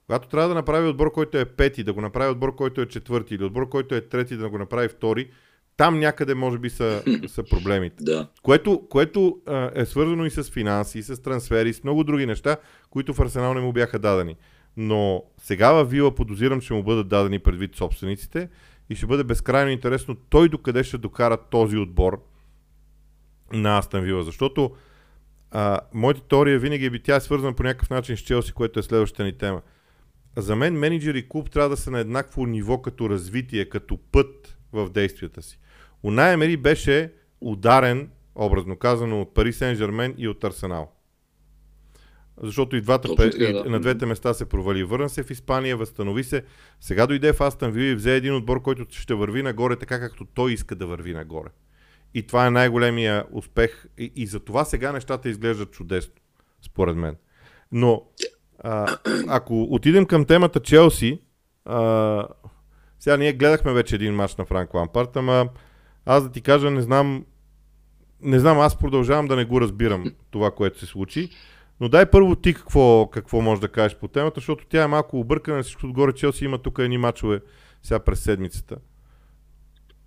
Когато 0.07 0.29
трябва 0.29 0.49
да 0.49 0.55
направи 0.55 0.88
отбор, 0.88 1.12
който 1.12 1.38
е 1.38 1.45
5, 1.45 1.83
да 1.85 1.93
го 1.93 2.01
направи 2.01 2.31
отбор, 2.31 2.55
който 2.55 2.81
е 2.81 2.87
4 2.87 3.33
или 3.33 3.45
отбор, 3.45 3.69
който 3.69 3.95
е 3.95 4.01
3, 4.01 4.37
да 4.37 4.49
го 4.49 4.59
направи 4.59 4.88
2, 4.88 5.29
там 5.77 5.99
някъде 5.99 6.35
може 6.35 6.59
би 6.59 6.71
са, 6.71 7.03
са 7.27 7.45
проблемите. 7.45 8.05
Да. 8.05 8.29
Което, 8.43 8.87
което 8.91 9.41
а, 9.47 9.71
е 9.75 9.87
свързано 9.87 10.25
и 10.25 10.31
с 10.31 10.45
финанси, 10.45 10.99
и 10.99 11.03
с 11.03 11.23
трансфери, 11.23 11.69
и 11.69 11.75
с 11.75 11.85
много 11.85 12.05
други 12.05 12.27
неща, 12.27 12.57
които 12.91 13.15
в 13.15 13.21
Арсенал 13.21 13.55
не 13.55 13.61
му 13.61 13.73
бяха 13.73 13.99
дадени. 13.99 14.37
Но 14.77 15.25
сега 15.38 15.73
във 15.73 15.91
Вила 15.91 16.15
подозирам, 16.15 16.61
че 16.61 16.75
му 16.75 16.83
бъдат 16.83 17.09
дадени 17.09 17.38
предвид 17.38 17.77
собствениците 17.77 18.49
и 18.92 18.96
ще 18.96 19.07
бъде 19.07 19.24
безкрайно 19.24 19.70
интересно 19.70 20.14
той 20.14 20.48
докъде 20.48 20.85
ще 20.85 20.98
докара 20.98 21.37
този 21.37 21.76
отбор 21.76 22.24
на 23.52 23.78
Астан 23.78 24.02
Вила, 24.02 24.22
защото 24.22 24.76
а, 25.50 25.81
моята 25.94 26.20
теория 26.20 26.59
винаги 26.59 26.87
е 26.87 26.90
би 26.90 27.02
тя 27.02 27.16
е 27.16 27.20
свързана 27.20 27.55
по 27.55 27.62
някакъв 27.62 27.90
начин 27.90 28.16
с 28.16 28.20
Челси, 28.20 28.52
което 28.52 28.78
е 28.78 28.83
следващата 28.83 29.24
ни 29.24 29.38
тема. 29.38 29.62
За 30.37 30.57
мен 30.57 30.78
менеджер 30.78 31.14
и 31.14 31.28
клуб 31.28 31.50
трябва 31.50 31.68
да 31.68 31.76
са 31.76 31.90
на 31.90 31.98
еднакво 31.98 32.46
ниво 32.46 32.83
като 32.83 33.11
развитие, 33.11 33.68
като 33.68 33.98
път 34.12 34.59
в 34.72 34.90
действията 34.90 35.42
си. 35.42 35.59
Унай 36.02 36.33
Емери 36.33 36.57
беше 36.57 37.12
ударен, 37.40 38.11
образно 38.35 38.76
казано, 38.76 39.20
от 39.20 39.35
Пари 39.35 39.52
Сен 39.52 39.74
Жермен 39.74 40.14
и 40.18 40.28
от 40.28 40.44
Арсенал. 40.44 40.92
Защото 42.42 42.76
и, 42.76 42.81
двата, 42.81 43.14
така, 43.16 43.52
да. 43.52 43.64
на 43.64 43.81
двете 43.81 44.07
места 44.07 44.35
се 44.35 44.44
провали. 44.44 44.85
Върна 44.85 45.09
се 45.09 45.22
в 45.22 45.31
Испания, 45.31 45.76
възстанови 45.76 46.24
се. 46.24 46.42
Сега 46.81 47.07
дойде 47.07 47.33
в 47.33 47.40
Астан 47.40 47.70
Вил 47.70 47.92
и 47.92 47.94
взе 47.94 48.16
един 48.16 48.35
отбор, 48.35 48.62
който 48.62 48.87
ще 48.90 49.14
върви 49.14 49.42
нагоре 49.42 49.76
така, 49.76 50.00
както 50.00 50.24
той 50.24 50.52
иска 50.52 50.74
да 50.74 50.87
върви 50.87 51.14
нагоре. 51.14 51.48
И 52.14 52.26
това 52.26 52.46
е 52.46 52.50
най-големия 52.50 53.24
успех. 53.33 53.85
И, 53.98 54.12
и 54.16 54.26
за 54.26 54.40
това 54.40 54.64
сега 54.64 54.92
нещата 54.92 55.28
изглеждат 55.28 55.70
чудесно, 55.70 56.14
според 56.62 56.96
мен. 56.96 57.16
Но 57.72 58.02
а, 58.59 58.96
ако 59.28 59.62
отидем 59.62 60.07
към 60.07 60.24
темата 60.24 60.61
Челси, 60.61 61.20
а, 61.64 62.26
сега 62.98 63.16
ние 63.16 63.33
гледахме 63.33 63.72
вече 63.72 63.94
един 63.94 64.14
матч 64.14 64.37
на 64.37 64.44
Франк 64.44 64.74
Лампарт, 64.74 65.16
ама 65.16 65.48
аз 66.07 66.22
да 66.22 66.33
ти 66.33 66.40
кажа, 66.40 66.70
не 66.70 66.83
знам, 66.83 67.24
не 68.20 68.38
знам, 68.38 68.59
аз 68.59 68.78
продължавам 68.78 69.28
да 69.28 69.37
не 69.37 69.44
го 69.44 69.61
разбирам 69.61 70.05
това, 70.31 70.50
което 70.50 70.78
се 70.78 70.87
случи. 70.87 71.31
Но 71.83 71.88
дай 71.88 72.11
първо 72.11 72.37
ти 72.37 72.55
какво, 72.55 73.09
какво 73.12 73.40
можеш 73.40 73.61
да 73.61 73.68
кажеш 73.68 73.99
по 73.99 74.09
темата, 74.09 74.35
защото 74.40 74.66
тя 74.71 74.83
е 74.83 74.87
малко 74.87 75.18
объркана. 75.18 75.62
Всичко 75.62 75.87
отгоре 75.87 76.12
Челси 76.12 76.45
има 76.45 76.62
тук 76.62 76.79
едни 76.79 76.99
мачове 76.99 77.40
сега 77.83 78.01
през 78.01 78.21
седмицата. 78.21 78.77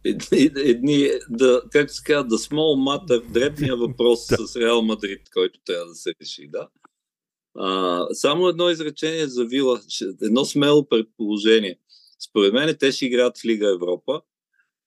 едни, 0.03 0.51
едни 0.55 1.09
да, 1.29 1.61
как 1.71 1.91
се 1.91 2.03
казва, 2.03 2.27
да 2.27 2.37
small 2.37 2.75
matter, 2.77 3.25
дребния 3.31 3.75
въпрос 3.87 4.25
с 4.25 4.55
Реал 4.55 4.81
Мадрид, 4.81 5.21
който 5.33 5.59
трябва 5.65 5.85
да 5.85 5.95
се 5.95 6.11
реши, 6.21 6.47
да. 6.47 6.69
А, 7.57 8.01
само 8.13 8.47
едно 8.47 8.69
изречение 8.69 9.27
за 9.27 9.45
Вила, 9.45 9.81
едно 10.21 10.45
смело 10.45 10.89
предположение. 10.89 11.79
Според 12.29 12.53
мен 12.53 12.75
те 12.79 12.91
ще 12.91 13.05
играят 13.05 13.37
в 13.37 13.45
Лига 13.45 13.69
Европа, 13.69 14.21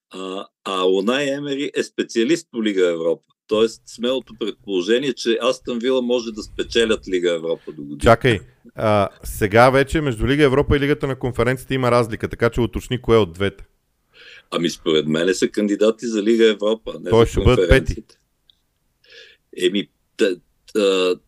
а, 0.09 0.47
а 0.63 0.85
Унай 0.85 1.29
Емери 1.29 1.71
е 1.75 1.83
специалист 1.83 2.47
по 2.51 2.63
Лига 2.63 2.89
Европа. 2.89 3.23
Тоест, 3.49 3.81
смелото 3.85 4.33
предположение, 4.39 5.13
че 5.13 5.37
Астън 5.41 5.79
Вила 5.79 6.01
може 6.01 6.31
да 6.31 6.43
спечелят 6.43 7.07
Лига 7.07 7.31
Европа 7.31 7.71
до 7.71 7.81
година. 7.81 7.99
Чакай, 7.99 8.39
а, 8.75 9.09
сега 9.23 9.69
вече 9.69 10.01
между 10.01 10.27
Лига 10.27 10.43
Европа 10.43 10.77
и 10.77 10.79
Лигата 10.79 11.07
на 11.07 11.19
конференцията 11.19 11.73
има 11.73 11.91
разлика, 11.91 12.27
така 12.27 12.49
че 12.49 12.61
уточни 12.61 13.01
кое 13.01 13.17
от 13.17 13.33
двете. 13.33 13.63
Ами 14.51 14.69
според 14.69 15.07
мен 15.07 15.33
са 15.33 15.47
кандидати 15.47 16.07
за 16.07 16.23
Лига 16.23 16.49
Европа. 16.49 16.93
Не 16.99 17.09
Той 17.09 17.25
ще 17.25 17.39
бъдат 17.39 17.69
пети. 17.69 18.03
Еми, 19.57 19.89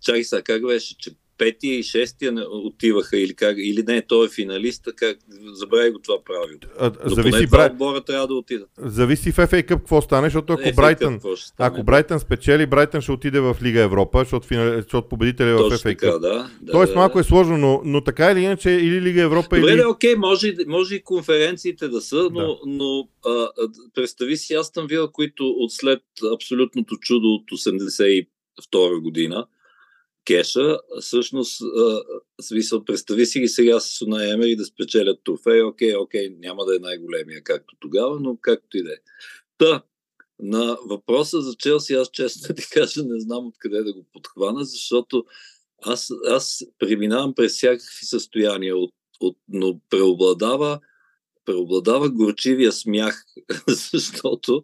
чакай 0.01 0.23
сега, 0.23 0.41
как 0.41 0.67
беше, 0.67 0.97
че 0.97 1.11
петия 1.41 1.79
и 1.79 1.83
шестия 1.83 2.33
отиваха 2.51 3.19
или, 3.19 3.33
как, 3.33 3.55
или 3.59 3.83
не, 3.83 4.01
той 4.01 4.25
е 4.25 4.29
финалист, 4.29 4.87
как, 4.95 5.17
забрави 5.53 5.91
го 5.91 5.99
това 5.99 6.15
правило. 6.23 6.59
зависи, 7.05 7.47
бра... 7.47 7.65
отбора 7.65 8.01
трябва 8.01 8.27
да 8.27 8.33
отидат. 8.33 8.69
Зависи 8.77 9.31
в 9.31 9.35
FA 9.35 9.63
Cup 9.63 9.67
какво 9.67 10.01
стане, 10.01 10.27
защото 10.27 10.53
ако 10.53 10.75
Брайтън, 10.75 11.19
ако 11.57 11.83
Брайтън 11.83 12.19
спечели, 12.19 12.65
Брайтън 12.65 13.01
ще 13.01 13.11
отиде 13.11 13.39
в 13.39 13.57
Лига 13.63 13.81
Европа, 13.81 14.19
защото, 14.19 14.47
финал... 14.47 14.75
защото 14.75 15.09
победителя 15.09 15.49
е 15.49 15.53
в 15.53 15.57
FA 15.57 15.95
Cup. 15.95 15.99
Така, 15.99 16.11
да, 16.11 16.49
да, 16.61 16.71
Тоест 16.71 16.93
да, 16.93 16.99
малко 16.99 17.19
е 17.19 17.23
сложно, 17.23 17.57
но, 17.57 17.81
но 17.85 18.03
така 18.03 18.31
или 18.31 18.39
иначе 18.39 18.69
или 18.69 19.01
Лига 19.01 19.21
Европа 19.21 19.55
Добре, 19.55 19.73
или... 19.73 19.83
окей, 19.83 20.15
може, 20.15 20.55
може 20.67 20.95
и 20.95 21.03
конференциите 21.03 21.87
да 21.87 22.01
са, 22.01 22.29
но, 22.31 22.47
да. 22.47 22.57
но 22.65 23.07
а, 23.25 23.47
представи 23.93 24.37
си 24.37 24.53
Астан 24.53 24.87
Вила, 24.87 25.11
които 25.11 25.47
от 25.47 25.71
след 25.73 26.01
абсолютното 26.33 26.97
чудо 26.97 27.27
от 27.27 27.51
82 27.51 29.01
година, 29.01 29.45
кеша, 30.31 30.77
всъщност, 31.01 31.61
смисъл, 32.41 32.85
представи 32.85 33.25
си 33.25 33.39
ги 33.39 33.47
сега 33.47 33.79
с 33.79 34.01
Унай 34.01 34.31
Емери 34.31 34.55
да 34.55 34.65
спечелят 34.65 35.19
трофей, 35.23 35.61
окей, 35.61 35.95
окей, 35.95 36.35
няма 36.39 36.65
да 36.65 36.75
е 36.75 36.79
най-големия 36.79 37.43
както 37.43 37.75
тогава, 37.79 38.19
но 38.19 38.37
както 38.41 38.77
и 38.77 38.83
да 38.83 38.89
е. 38.89 38.97
Та, 39.57 39.83
на 40.39 40.77
въпроса 40.85 41.41
за 41.41 41.55
Челси, 41.55 41.93
аз 41.93 42.09
честно 42.11 42.55
ти 42.55 42.69
кажа, 42.69 43.03
не 43.03 43.19
знам 43.19 43.47
откъде 43.47 43.83
да 43.83 43.93
го 43.93 44.05
подхвана, 44.13 44.65
защото 44.65 45.25
аз, 45.81 46.11
аз 46.27 46.63
преминавам 46.79 47.35
през 47.35 47.53
всякакви 47.53 48.05
състояния, 48.05 48.77
от, 48.77 48.93
от, 49.19 49.37
но 49.47 49.79
преобладава, 49.89 50.79
преобладава 51.45 52.09
горчивия 52.09 52.71
смях, 52.71 53.25
защото, 53.67 54.63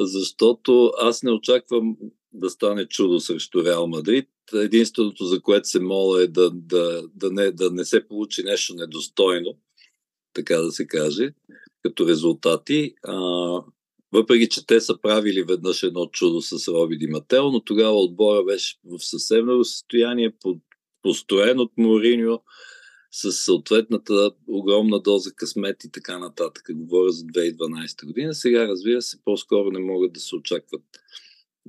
защото 0.00 0.92
аз 0.98 1.22
не 1.22 1.30
очаквам 1.30 1.96
да 2.32 2.50
стане 2.50 2.86
чудо 2.86 3.20
срещу 3.20 3.64
Реал 3.64 3.86
Мадрид 3.86 4.28
единственото, 4.54 5.24
за 5.24 5.40
което 5.40 5.68
се 5.68 5.80
моля 5.80 6.22
е 6.22 6.26
да, 6.26 6.50
да, 6.50 7.08
да, 7.14 7.30
не, 7.30 7.50
да 7.50 7.70
не 7.70 7.84
се 7.84 8.08
получи 8.08 8.42
нещо 8.42 8.74
недостойно, 8.74 9.56
така 10.32 10.56
да 10.56 10.72
се 10.72 10.86
каже, 10.86 11.32
като 11.82 12.08
резултати. 12.08 12.94
А, 13.04 13.14
въпреки, 14.12 14.48
че 14.48 14.66
те 14.66 14.80
са 14.80 15.00
правили 15.00 15.42
веднъж 15.42 15.82
едно 15.82 16.06
чудо 16.06 16.40
с 16.40 16.68
Роби 16.68 16.98
Димател, 16.98 17.50
но 17.50 17.60
тогава 17.60 18.00
отбора 18.00 18.44
беше 18.44 18.76
в 18.84 18.98
съвсем 18.98 19.46
ново 19.46 19.64
състояние, 19.64 20.32
построен 21.02 21.60
от 21.60 21.72
Мориньо, 21.76 22.42
с 23.12 23.32
съответната 23.32 24.30
огромна 24.48 25.00
доза 25.00 25.32
късмет 25.32 25.84
и 25.84 25.90
така 25.90 26.18
нататък. 26.18 26.64
Говоря 26.70 27.10
за 27.10 27.24
2012 27.24 28.06
година. 28.06 28.34
Сега, 28.34 28.68
разбира 28.68 29.02
се, 29.02 29.24
по-скоро 29.24 29.70
не 29.70 29.80
могат 29.80 30.12
да 30.12 30.20
се 30.20 30.36
очакват 30.36 30.82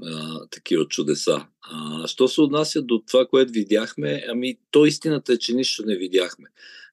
а, 0.04 0.48
такива 0.48 0.88
чудеса. 0.88 1.46
А, 1.62 2.08
що 2.08 2.28
се 2.28 2.42
отнася 2.42 2.82
до 2.82 3.04
това, 3.08 3.26
което 3.26 3.52
видяхме, 3.52 4.26
ами 4.30 4.58
то 4.72 4.86
истината 4.86 5.34
е, 5.34 5.38
че 5.38 5.54
нищо 5.54 5.84
не 5.86 5.98
видяхме. 5.98 6.50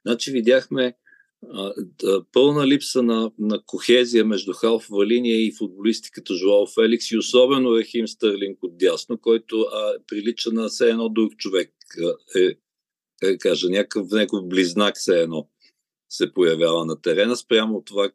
Значи 0.06 0.30
видяхме 0.30 0.94
а, 1.52 1.72
пълна 2.32 2.66
липса 2.66 3.02
на, 3.02 3.30
на 3.38 3.62
кохезия 3.66 4.24
между 4.24 4.52
халфова 4.52 5.06
линия 5.06 5.46
и 5.46 5.54
футболисти 5.58 6.10
като 6.10 6.34
Жуал 6.34 6.66
Феликс 6.66 7.10
и 7.10 7.18
особено 7.18 7.76
Рахим 7.76 8.08
Стърлинг 8.08 8.62
от 8.62 8.78
дясно, 8.78 9.18
който 9.18 9.60
а, 9.60 9.92
прилича 10.06 10.52
на 10.52 10.68
все 10.68 10.90
едно 10.90 11.08
друг 11.08 11.36
човек. 11.36 11.74
Е, 12.36 12.54
как 13.20 13.38
кажа, 13.40 13.68
някакъв, 13.68 14.10
някакъв 14.10 14.48
близнак 14.48 14.96
все 14.96 15.20
едно 15.20 15.48
се 16.08 16.32
появява 16.32 16.84
на 16.84 17.00
терена, 17.00 17.36
спрямо 17.36 17.82
това 17.84 18.10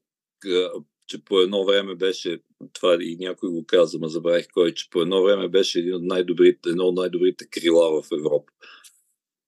че 1.08 1.24
по 1.24 1.40
едно 1.40 1.66
време 1.66 1.96
беше, 1.96 2.40
това 2.74 2.98
и 3.02 3.18
някой 3.20 3.50
го 3.50 3.66
каза, 3.66 4.00
ма 4.00 4.10
забравих 4.10 4.48
кой, 4.54 4.74
че 4.74 4.90
по 4.90 5.02
едно 5.02 5.24
време 5.24 5.50
беше 5.50 5.80
един 5.80 5.96
от 5.96 6.04
най-добрите, 6.04 6.70
едно 6.70 6.84
от 6.84 6.96
най-добрите 6.96 7.48
крила 7.52 8.02
в 8.02 8.08
Европа. 8.12 8.52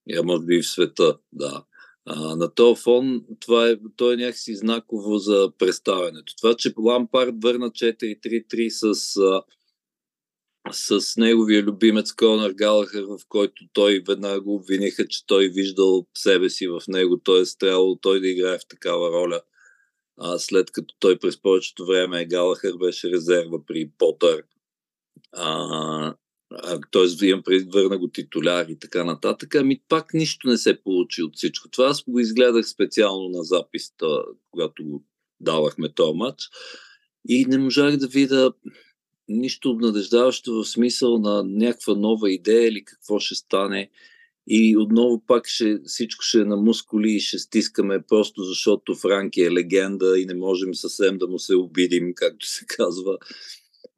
Я 0.08 0.22
може 0.22 0.44
би 0.44 0.56
и 0.56 0.62
в 0.62 0.66
света, 0.66 1.18
да. 1.32 1.64
А, 2.04 2.36
на 2.36 2.54
този 2.54 2.82
фон 2.82 3.24
това 3.40 3.68
е, 3.68 3.76
то 3.96 4.12
е 4.12 4.16
някакси 4.16 4.56
знаково 4.56 5.18
за 5.18 5.52
представянето. 5.58 6.36
Това, 6.36 6.54
че 6.54 6.74
Лампард 6.78 7.34
върна 7.42 7.70
4-3-3 7.70 8.68
с, 8.68 9.16
а, 9.16 9.42
с 10.72 11.16
неговия 11.16 11.62
любимец 11.62 12.12
Конър 12.12 12.52
Галахър, 12.52 13.02
в 13.02 13.18
който 13.28 13.64
той 13.72 14.02
веднага 14.08 14.40
го 14.40 14.54
обвиниха, 14.54 15.08
че 15.08 15.26
той 15.26 15.48
виждал 15.48 16.06
себе 16.14 16.50
си 16.50 16.68
в 16.68 16.82
него, 16.88 17.16
т.е. 17.24 17.42
трябвало 17.58 17.96
той 17.96 18.20
да 18.20 18.28
играе 18.28 18.58
в 18.58 18.68
такава 18.68 19.10
роля– 19.10 19.40
а, 20.18 20.38
след 20.38 20.70
като 20.70 20.94
той 20.98 21.18
през 21.18 21.42
повечето 21.42 21.86
време 21.86 22.26
Галахър 22.26 22.72
беше 22.76 23.10
резерва 23.10 23.58
при 23.66 23.90
Потър. 23.98 24.42
А, 25.32 26.14
т.е. 26.92 27.26
имам 27.26 27.42
преди 27.42 27.70
върна 27.72 27.98
го 27.98 28.08
титуляр 28.08 28.66
и 28.68 28.78
така 28.78 29.04
нататък. 29.04 29.54
Ами 29.54 29.80
пак 29.88 30.14
нищо 30.14 30.48
не 30.48 30.56
се 30.56 30.82
получи 30.82 31.22
от 31.22 31.36
всичко. 31.36 31.68
Това 31.68 31.86
аз 31.86 32.02
го 32.02 32.20
изгледах 32.20 32.68
специално 32.68 33.28
на 33.28 33.44
записта, 33.44 34.24
когато 34.50 34.84
го 34.84 35.04
давахме 35.40 35.94
този 35.94 36.16
матч. 36.16 36.42
И 37.28 37.44
не 37.44 37.58
можах 37.58 37.96
да 37.96 38.06
видя 38.06 38.52
нищо 39.28 39.70
обнадеждаващо 39.70 40.54
в 40.54 40.64
смисъл 40.64 41.18
на 41.18 41.42
някаква 41.44 41.94
нова 41.94 42.30
идея 42.30 42.68
или 42.68 42.84
какво 42.84 43.18
ще 43.18 43.34
стане. 43.34 43.90
И 44.48 44.76
отново 44.76 45.22
пак 45.26 45.46
ще, 45.46 45.78
всичко 45.86 46.22
ще 46.22 46.40
е 46.40 46.44
на 46.44 46.56
мускули 46.56 47.12
и 47.12 47.20
ще 47.20 47.38
стискаме 47.38 48.02
просто 48.08 48.42
защото 48.42 48.94
Франки 48.94 49.42
е 49.42 49.52
легенда 49.52 50.20
и 50.20 50.26
не 50.26 50.34
можем 50.34 50.74
съвсем 50.74 51.18
да 51.18 51.28
му 51.28 51.38
се 51.38 51.54
обидим, 51.54 52.12
както 52.14 52.46
се 52.46 52.66
казва. 52.66 53.18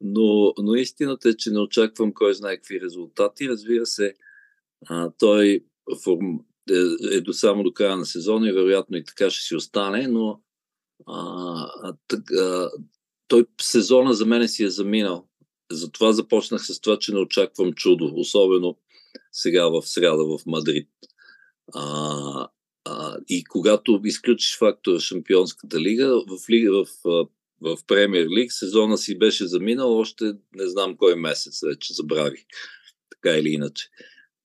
Но, 0.01 0.53
но 0.57 0.75
истината 0.75 1.29
е, 1.29 1.33
че 1.33 1.51
не 1.51 1.59
очаквам 1.59 2.13
кой 2.13 2.33
знае 2.33 2.55
какви 2.55 2.81
резултати. 2.81 3.49
Разбира 3.49 3.85
се, 3.85 4.13
а, 4.87 5.11
той 5.19 5.65
форм, 6.03 6.39
е, 6.71 7.15
е 7.15 7.21
до 7.21 7.33
само 7.33 7.63
до 7.63 7.73
края 7.73 7.97
на 7.97 8.05
сезона 8.05 8.49
и 8.49 8.53
вероятно 8.53 8.97
и 8.97 9.03
така 9.03 9.29
ще 9.29 9.43
си 9.43 9.55
остане, 9.55 10.07
но 10.07 10.41
а, 11.07 11.95
а, 12.39 12.69
той 13.27 13.45
сезона 13.61 14.13
за 14.13 14.25
мен 14.25 14.47
си 14.47 14.63
е 14.63 14.69
заминал. 14.69 15.27
Затова 15.71 16.11
започнах 16.11 16.65
с 16.65 16.81
това, 16.81 16.99
че 16.99 17.13
не 17.13 17.19
очаквам 17.19 17.73
чудо, 17.73 18.11
особено 18.15 18.77
сега 19.31 19.69
в 19.69 19.81
среда 19.81 20.23
в 20.23 20.39
Мадрид. 20.45 20.89
А, 21.73 22.49
а, 22.85 23.17
и 23.29 23.43
когато 23.43 24.01
изключиш 24.03 24.57
фактора 24.57 24.99
Шампионската 24.99 25.79
лига, 25.79 26.23
в, 26.27 26.49
лига, 26.49 26.85
в, 26.85 26.87
в, 27.61 27.77
Премьер 27.87 28.27
Лиг 28.27 28.51
сезона 28.51 28.97
си 28.97 29.17
беше 29.17 29.47
заминал 29.47 29.97
още 29.97 30.25
не 30.55 30.67
знам 30.67 30.97
кой 30.97 31.15
месец, 31.15 31.61
вече 31.61 31.93
забравих. 31.93 32.45
Така 33.09 33.37
или 33.37 33.49
иначе. 33.49 33.89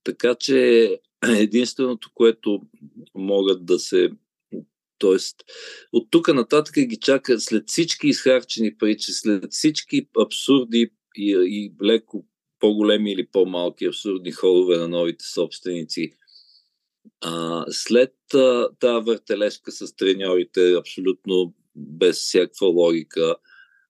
Така 0.05 0.35
че 0.35 0.89
единственото, 1.39 2.11
което 2.15 2.63
могат 3.15 3.67
да 3.67 3.79
се 3.79 4.11
Тоест, 4.99 5.37
от 5.93 6.11
тук 6.11 6.35
нататък 6.35 6.75
ги 6.75 6.97
чака 6.97 7.41
след 7.41 7.69
всички 7.69 8.09
изхарчени 8.09 8.77
пари, 8.77 8.97
след 8.99 9.53
всички 9.53 10.09
абсурди 10.21 10.91
и, 11.17 11.31
и 11.31 11.73
леко 11.85 12.27
по-големи 12.65 13.13
или 13.13 13.27
по-малки 13.27 13.85
абсурдни 13.85 14.33
ходове 14.33 14.77
на 14.77 14.89
новите 14.89 15.25
собственици. 15.25 16.13
А, 17.21 17.65
след 17.69 18.15
тази 18.81 19.05
въртележка 19.07 19.73
с 19.73 19.97
треньорите, 19.97 20.75
абсолютно 20.75 21.55
без 21.77 22.17
всякаква 22.17 22.67
логика, 22.67 23.37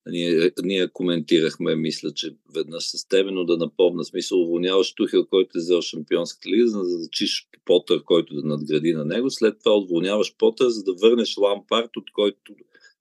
ние, 0.07 0.51
ние 0.63 0.89
коментирахме, 0.89 1.77
мисля, 1.77 2.13
че 2.15 2.37
веднъж 2.55 2.85
с 2.85 3.09
тебе, 3.09 3.31
но 3.31 3.45
да 3.45 3.57
напомня, 3.57 4.05
смисъл, 4.05 4.43
уволняваш 4.43 4.95
Тухел, 4.95 5.27
който 5.27 5.59
е 5.59 5.61
взел 5.61 5.83
шампионската 5.83 6.49
лига, 6.49 6.69
за 6.69 6.79
да 6.79 6.85
зачиш 6.85 7.49
Потър, 7.65 8.03
който 8.05 8.35
да 8.35 8.43
надгради 8.43 8.93
на 8.93 9.05
него. 9.05 9.31
След 9.31 9.59
това 9.59 9.77
уволняваш 9.77 10.35
Потър, 10.39 10.69
за 10.69 10.85
да 10.85 10.95
върнеш 10.95 11.37
Лампарт, 11.37 11.97
от 11.97 12.13
който 12.13 12.55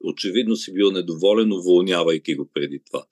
очевидно 0.04 0.56
си 0.56 0.74
бил 0.74 0.92
недоволен, 0.92 1.54
уволнявайки 1.54 2.36
го 2.36 2.50
преди 2.54 2.80
това. 2.86 3.06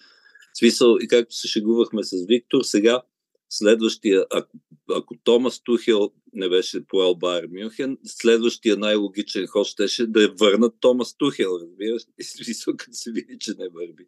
Смисъл, 0.60 0.98
и 1.02 1.08
както 1.08 1.36
се 1.36 1.48
шегувахме 1.48 2.04
с 2.04 2.26
Виктор, 2.28 2.62
сега 2.62 3.02
следващия, 3.50 4.26
ако, 4.32 4.58
ако 4.92 5.16
Томас 5.24 5.64
Тухел 5.64 6.12
не 6.34 6.50
беше 6.50 6.88
поел 6.88 7.16
Байер 7.16 7.48
Мюнхен, 7.52 7.98
следващия 8.06 8.78
най-логичен 8.78 9.48
ход 9.48 9.68
щеше 9.68 10.08
да 10.08 10.24
е 10.24 10.28
върнат 10.28 10.74
Томас 10.80 11.18
Тухел, 11.18 11.60
разбираш? 11.62 12.02
И 12.20 12.24
смисъл, 12.24 12.74
като 12.78 12.94
се 12.94 13.12
види, 13.12 13.38
че 13.40 13.52
не 13.60 13.70
върви. 13.70 14.06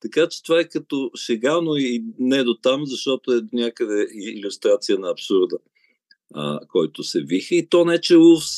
Така 0.00 0.28
че 0.28 0.42
това 0.42 0.60
е 0.60 0.68
като 0.68 1.10
шегално 1.16 1.76
и 1.76 2.04
не 2.18 2.44
до 2.44 2.54
там, 2.54 2.86
защото 2.86 3.32
е 3.32 3.40
някъде 3.52 4.06
иллюстрация 4.14 4.98
на 4.98 5.10
абсурда, 5.10 5.56
а, 6.34 6.60
който 6.68 7.02
се 7.02 7.20
виха. 7.20 7.54
И 7.54 7.68
то 7.68 7.84
не, 7.84 8.00
че 8.00 8.16
Улфс 8.16 8.56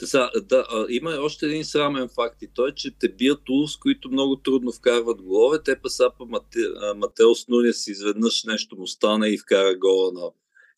да, 0.00 0.30
да, 0.40 0.66
а, 0.70 0.86
има 0.88 1.10
още 1.10 1.46
един 1.46 1.64
срамен 1.64 2.08
факт 2.08 2.42
и 2.42 2.48
той, 2.54 2.74
че 2.74 2.98
те 2.98 3.08
бият 3.08 3.48
Улс, 3.48 3.76
които 3.76 4.10
много 4.10 4.36
трудно 4.36 4.72
вкарват 4.72 5.22
голове. 5.22 5.62
Те 5.64 5.80
пасапа 5.80 6.26
Мате, 6.26 6.58
Матеос 6.96 7.48
Нунес 7.48 7.86
изведнъж 7.86 8.44
нещо 8.44 8.76
му 8.76 8.86
стане 8.86 9.28
и 9.28 9.38
вкара 9.38 9.78
гола 9.78 10.12
на 10.12 10.30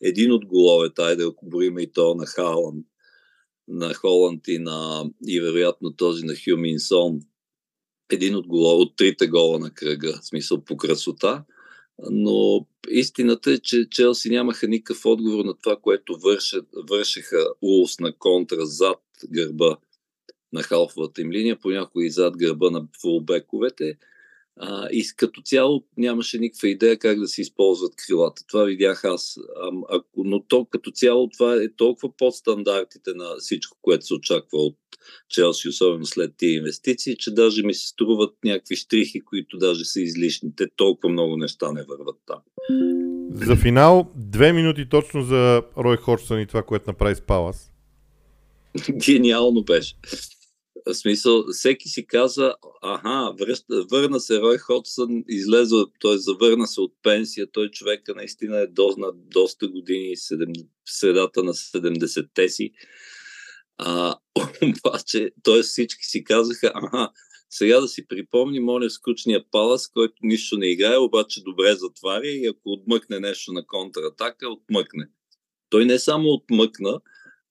един 0.02 0.32
от 0.32 0.46
головете, 0.46 1.02
айде 1.02 1.24
ако 1.24 1.46
борим 1.46 1.78
и 1.78 1.92
то 1.92 2.14
на 2.14 2.26
Халанд, 2.26 2.86
на 3.68 3.94
Холанд 3.94 4.48
и, 4.48 4.58
на, 4.58 5.10
и 5.28 5.40
вероятно 5.40 5.92
този 5.92 6.24
на 6.24 6.34
Хюминсон. 6.44 7.20
Един 8.12 8.36
от, 8.36 8.46
голова, 8.46 8.74
от 8.74 8.96
трите 8.96 9.26
гола 9.26 9.58
на 9.58 9.70
кръга, 9.70 10.18
в 10.22 10.26
смисъл 10.26 10.64
по 10.64 10.76
красота 10.76 11.44
но 11.98 12.66
истината 12.88 13.52
е, 13.52 13.58
че 13.58 13.88
Челси 13.90 14.30
нямаха 14.30 14.68
никакъв 14.68 15.06
отговор 15.06 15.44
на 15.44 15.54
това, 15.54 15.76
което 15.76 16.18
вършат, 16.18 16.66
вършиха 16.90 17.46
Улс 17.62 18.00
на 18.00 18.12
контра 18.18 18.66
зад 18.66 18.98
гърба 19.32 19.76
на 20.52 20.62
халфовата 20.62 21.20
им 21.20 21.32
линия, 21.32 21.58
понякога 21.58 22.04
и 22.04 22.10
зад 22.10 22.36
гърба 22.36 22.70
на 22.70 22.88
фулбековете. 23.00 23.98
А, 24.58 24.88
и 24.92 25.04
като 25.16 25.42
цяло 25.42 25.84
нямаше 25.96 26.38
никаква 26.38 26.68
идея 26.68 26.98
как 26.98 27.20
да 27.20 27.28
се 27.28 27.40
използват 27.40 27.96
крилата. 27.96 28.42
Това 28.48 28.64
видях 28.64 29.04
аз. 29.04 29.38
А, 29.62 29.70
а, 29.88 30.02
но 30.16 30.42
то 30.42 30.64
като 30.64 30.90
цяло 30.90 31.28
това 31.28 31.54
е 31.54 31.74
толкова 31.76 32.16
под 32.16 32.34
стандартите 32.34 33.10
на 33.14 33.36
всичко, 33.38 33.78
което 33.82 34.06
се 34.06 34.14
очаква 34.14 34.58
от 34.58 34.76
Челси, 35.28 35.68
особено 35.68 36.06
след 36.06 36.34
тия 36.36 36.58
инвестиции, 36.58 37.16
че 37.16 37.34
даже 37.34 37.62
ми 37.62 37.74
се 37.74 37.88
струват 37.88 38.34
някакви 38.44 38.76
штрихи, 38.76 39.20
които 39.20 39.58
даже 39.58 39.84
са 39.84 40.00
излишни. 40.00 40.56
Те 40.56 40.66
толкова 40.76 41.12
много 41.12 41.36
неща 41.36 41.72
не 41.72 41.82
върват 41.82 42.16
там. 42.26 42.38
За 43.30 43.56
финал, 43.56 44.10
две 44.16 44.52
минути 44.52 44.88
точно 44.88 45.22
за 45.22 45.62
Рой 45.78 45.96
Ходжсън 45.96 46.40
и 46.40 46.46
това, 46.46 46.62
което 46.62 46.90
направи 46.90 47.14
с 47.14 47.20
Палас. 47.20 47.72
Гениално 49.06 49.64
беше. 49.64 49.94
В 50.86 50.94
смисъл, 50.94 51.44
всеки 51.52 51.88
си 51.88 52.06
каза, 52.06 52.54
аха, 52.82 53.34
върна 53.90 54.20
се 54.20 54.40
Рой 54.40 54.58
Ходсън, 54.58 55.24
излезе, 55.28 55.74
т.е. 56.00 56.18
завърна 56.18 56.66
се 56.66 56.80
от 56.80 56.92
пенсия, 57.02 57.46
той 57.52 57.70
човека 57.70 58.14
наистина 58.14 58.58
е 58.58 58.66
дозна 58.66 59.12
доста 59.14 59.68
години, 59.68 60.14
в 60.16 60.98
средата 60.98 61.42
на 61.42 61.54
70-те 61.54 62.48
си. 62.48 62.70
А, 63.78 64.14
обаче, 64.62 65.30
т.е. 65.42 65.62
всички 65.62 66.04
си 66.04 66.24
казаха, 66.24 66.72
аха, 66.74 67.10
сега 67.50 67.80
да 67.80 67.88
си 67.88 68.06
припомни, 68.06 68.60
моля, 68.60 68.90
скучния 68.90 69.44
палас, 69.50 69.88
който 69.88 70.14
нищо 70.22 70.56
не 70.58 70.66
играе, 70.66 70.96
обаче 70.96 71.42
добре 71.42 71.74
затваря 71.74 72.28
и 72.28 72.46
ако 72.46 72.60
отмъкне 72.64 73.20
нещо 73.20 73.52
на 73.52 73.66
контратака, 73.66 74.48
отмъкне. 74.48 75.08
Той 75.70 75.84
не 75.84 75.98
само 75.98 76.28
отмъкна, 76.28 77.00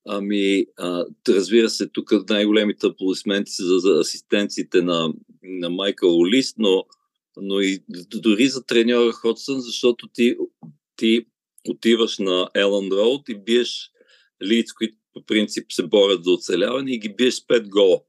Ами, 0.07 0.65
а, 0.77 1.05
разбира 1.29 1.69
се, 1.69 1.87
тук 1.87 2.29
най-големите 2.29 2.87
аплодисменти 2.87 3.51
са 3.51 3.63
за, 3.63 3.77
за 3.79 3.99
асистенциите 3.99 4.81
на, 4.81 5.13
на 5.43 5.69
Майкъл 5.69 6.19
Олис, 6.19 6.53
но, 6.57 6.85
но 7.37 7.59
и 7.59 7.83
дори 8.15 8.47
за 8.47 8.65
треньора 8.65 9.11
Ходсън, 9.11 9.61
защото 9.61 10.07
ти, 10.13 10.35
ти 10.95 11.25
отиваш 11.69 12.17
на 12.17 12.49
Елън 12.55 12.89
Роуд 12.91 13.29
и 13.29 13.35
биеш 13.35 13.91
лиц, 14.43 14.73
които 14.73 14.97
по 15.13 15.25
принцип 15.25 15.71
се 15.71 15.83
борят 15.83 16.23
за 16.23 16.31
оцеляване 16.31 16.91
и 16.91 16.99
ги 16.99 17.15
биеш 17.15 17.33
с 17.33 17.41
5 17.41 17.69
гола. 17.69 18.01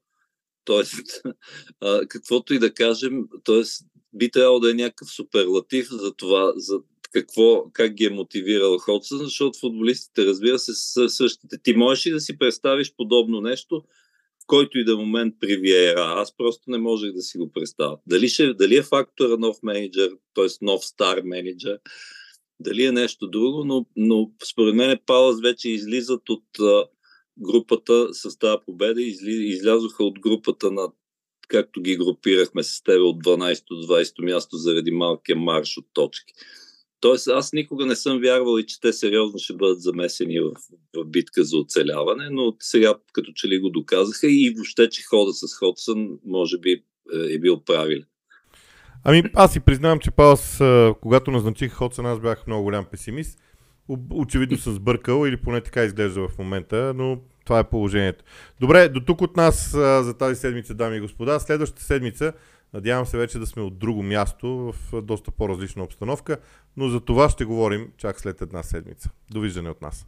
Тоест, 0.65 1.21
а, 1.81 2.07
каквото 2.07 2.53
и 2.53 2.59
да 2.59 2.73
кажем, 2.73 3.23
тоест, 3.43 3.85
би 4.13 4.31
трябвало 4.31 4.59
да 4.59 4.71
е 4.71 4.73
някакъв 4.73 5.11
суперлатив 5.11 5.87
за 5.91 6.13
това, 6.13 6.53
за 6.55 6.79
какво, 7.13 7.71
как 7.73 7.93
ги 7.93 8.05
е 8.05 8.09
мотивирал 8.09 8.77
Ходсън, 8.77 9.17
защото 9.17 9.59
футболистите, 9.59 10.25
разбира 10.25 10.59
се, 10.59 10.73
са 10.73 11.09
същите. 11.09 11.57
Ти 11.63 11.73
можеш 11.73 12.07
ли 12.07 12.11
да 12.11 12.19
си 12.19 12.37
представиш 12.37 12.93
подобно 12.97 13.41
нещо, 13.41 13.83
в 14.43 14.47
който 14.47 14.77
и 14.77 14.83
да 14.83 14.97
момент 14.97 15.35
при 15.39 15.57
Виера? 15.57 16.13
Аз 16.17 16.37
просто 16.37 16.63
не 16.67 16.77
можех 16.77 17.11
да 17.11 17.21
си 17.21 17.37
го 17.37 17.51
представя. 17.51 17.97
Дали, 18.07 18.29
ще, 18.29 18.53
дали 18.53 18.75
е 18.75 18.83
фактора 18.83 19.37
нов 19.37 19.57
менеджер, 19.63 20.11
т.е. 20.33 20.47
нов 20.61 20.85
стар 20.85 21.21
менеджер, 21.23 21.79
дали 22.59 22.85
е 22.85 22.91
нещо 22.91 23.27
друго, 23.27 23.63
но, 23.65 23.85
но 23.95 24.31
според 24.51 24.75
мен 24.75 24.99
Палас 25.05 25.41
вече 25.41 25.69
излизат 25.69 26.29
от 26.29 26.59
а, 26.59 26.85
групата 27.39 28.13
с 28.13 28.37
тази 28.37 28.57
победа, 28.65 29.01
изли, 29.01 29.31
излязоха 29.31 30.03
от 30.03 30.19
групата 30.19 30.71
на 30.71 30.91
както 31.47 31.81
ги 31.81 31.95
групирахме 31.95 32.63
с 32.63 32.83
теб 32.83 33.01
от 33.01 33.23
12 33.23 33.63
до 33.67 33.93
20 33.93 34.25
място 34.25 34.57
заради 34.57 34.91
малкия 34.91 35.35
марш 35.35 35.77
от 35.77 35.85
точки. 35.93 36.33
Тоест, 36.99 37.27
аз 37.27 37.53
никога 37.53 37.85
не 37.85 37.95
съм 37.95 38.19
вярвал 38.19 38.59
и 38.59 38.65
че 38.65 38.79
те 38.81 38.93
сериозно 38.93 39.39
ще 39.39 39.53
бъдат 39.53 39.81
замесени 39.81 40.39
в, 40.39 40.51
в 40.95 41.05
битка 41.05 41.43
за 41.43 41.57
оцеляване, 41.57 42.29
но 42.31 42.55
сега 42.59 42.93
като 43.13 43.31
че 43.35 43.47
ли 43.47 43.59
го 43.59 43.69
доказаха 43.69 44.27
и 44.27 44.53
въобще, 44.55 44.89
че 44.89 45.03
хода 45.03 45.33
с 45.33 45.57
Ходсън 45.59 46.19
може 46.25 46.57
би 46.57 46.71
е, 46.71 46.81
е 47.33 47.39
бил 47.39 47.63
правилен. 47.63 48.05
Ами 49.03 49.23
аз 49.33 49.53
си 49.53 49.59
признавам, 49.59 49.99
че 49.99 50.11
Палас, 50.11 50.61
когато 51.01 51.31
назначих 51.31 51.73
Ходсън, 51.73 52.05
аз 52.05 52.19
бях 52.19 52.47
много 52.47 52.63
голям 52.63 52.85
песимист. 52.85 53.39
Очевидно 54.11 54.57
съм 54.57 54.73
сбъркал 54.73 55.27
или 55.27 55.37
поне 55.37 55.61
така 55.61 55.83
изглежда 55.83 56.27
в 56.27 56.37
момента, 56.37 56.93
но 56.95 57.19
това 57.45 57.59
е 57.59 57.69
положението. 57.69 58.23
Добре, 58.59 58.89
до 58.89 58.99
тук 58.99 59.21
от 59.21 59.37
нас 59.37 59.71
за 60.03 60.13
тази 60.19 60.35
седмица, 60.35 60.73
дами 60.73 60.97
и 60.97 60.99
господа. 60.99 61.39
Следващата 61.39 61.83
седмица 61.83 62.33
Надявам 62.73 63.05
се 63.05 63.17
вече 63.17 63.39
да 63.39 63.45
сме 63.47 63.61
от 63.61 63.79
друго 63.79 64.03
място 64.03 64.73
в 64.73 65.01
доста 65.01 65.31
по-различна 65.31 65.83
обстановка, 65.83 66.37
но 66.77 66.89
за 66.89 66.99
това 66.99 67.29
ще 67.29 67.45
говорим 67.45 67.91
чак 67.97 68.19
след 68.19 68.41
една 68.41 68.63
седмица. 68.63 69.09
Довиждане 69.31 69.69
от 69.69 69.81
нас. 69.81 70.07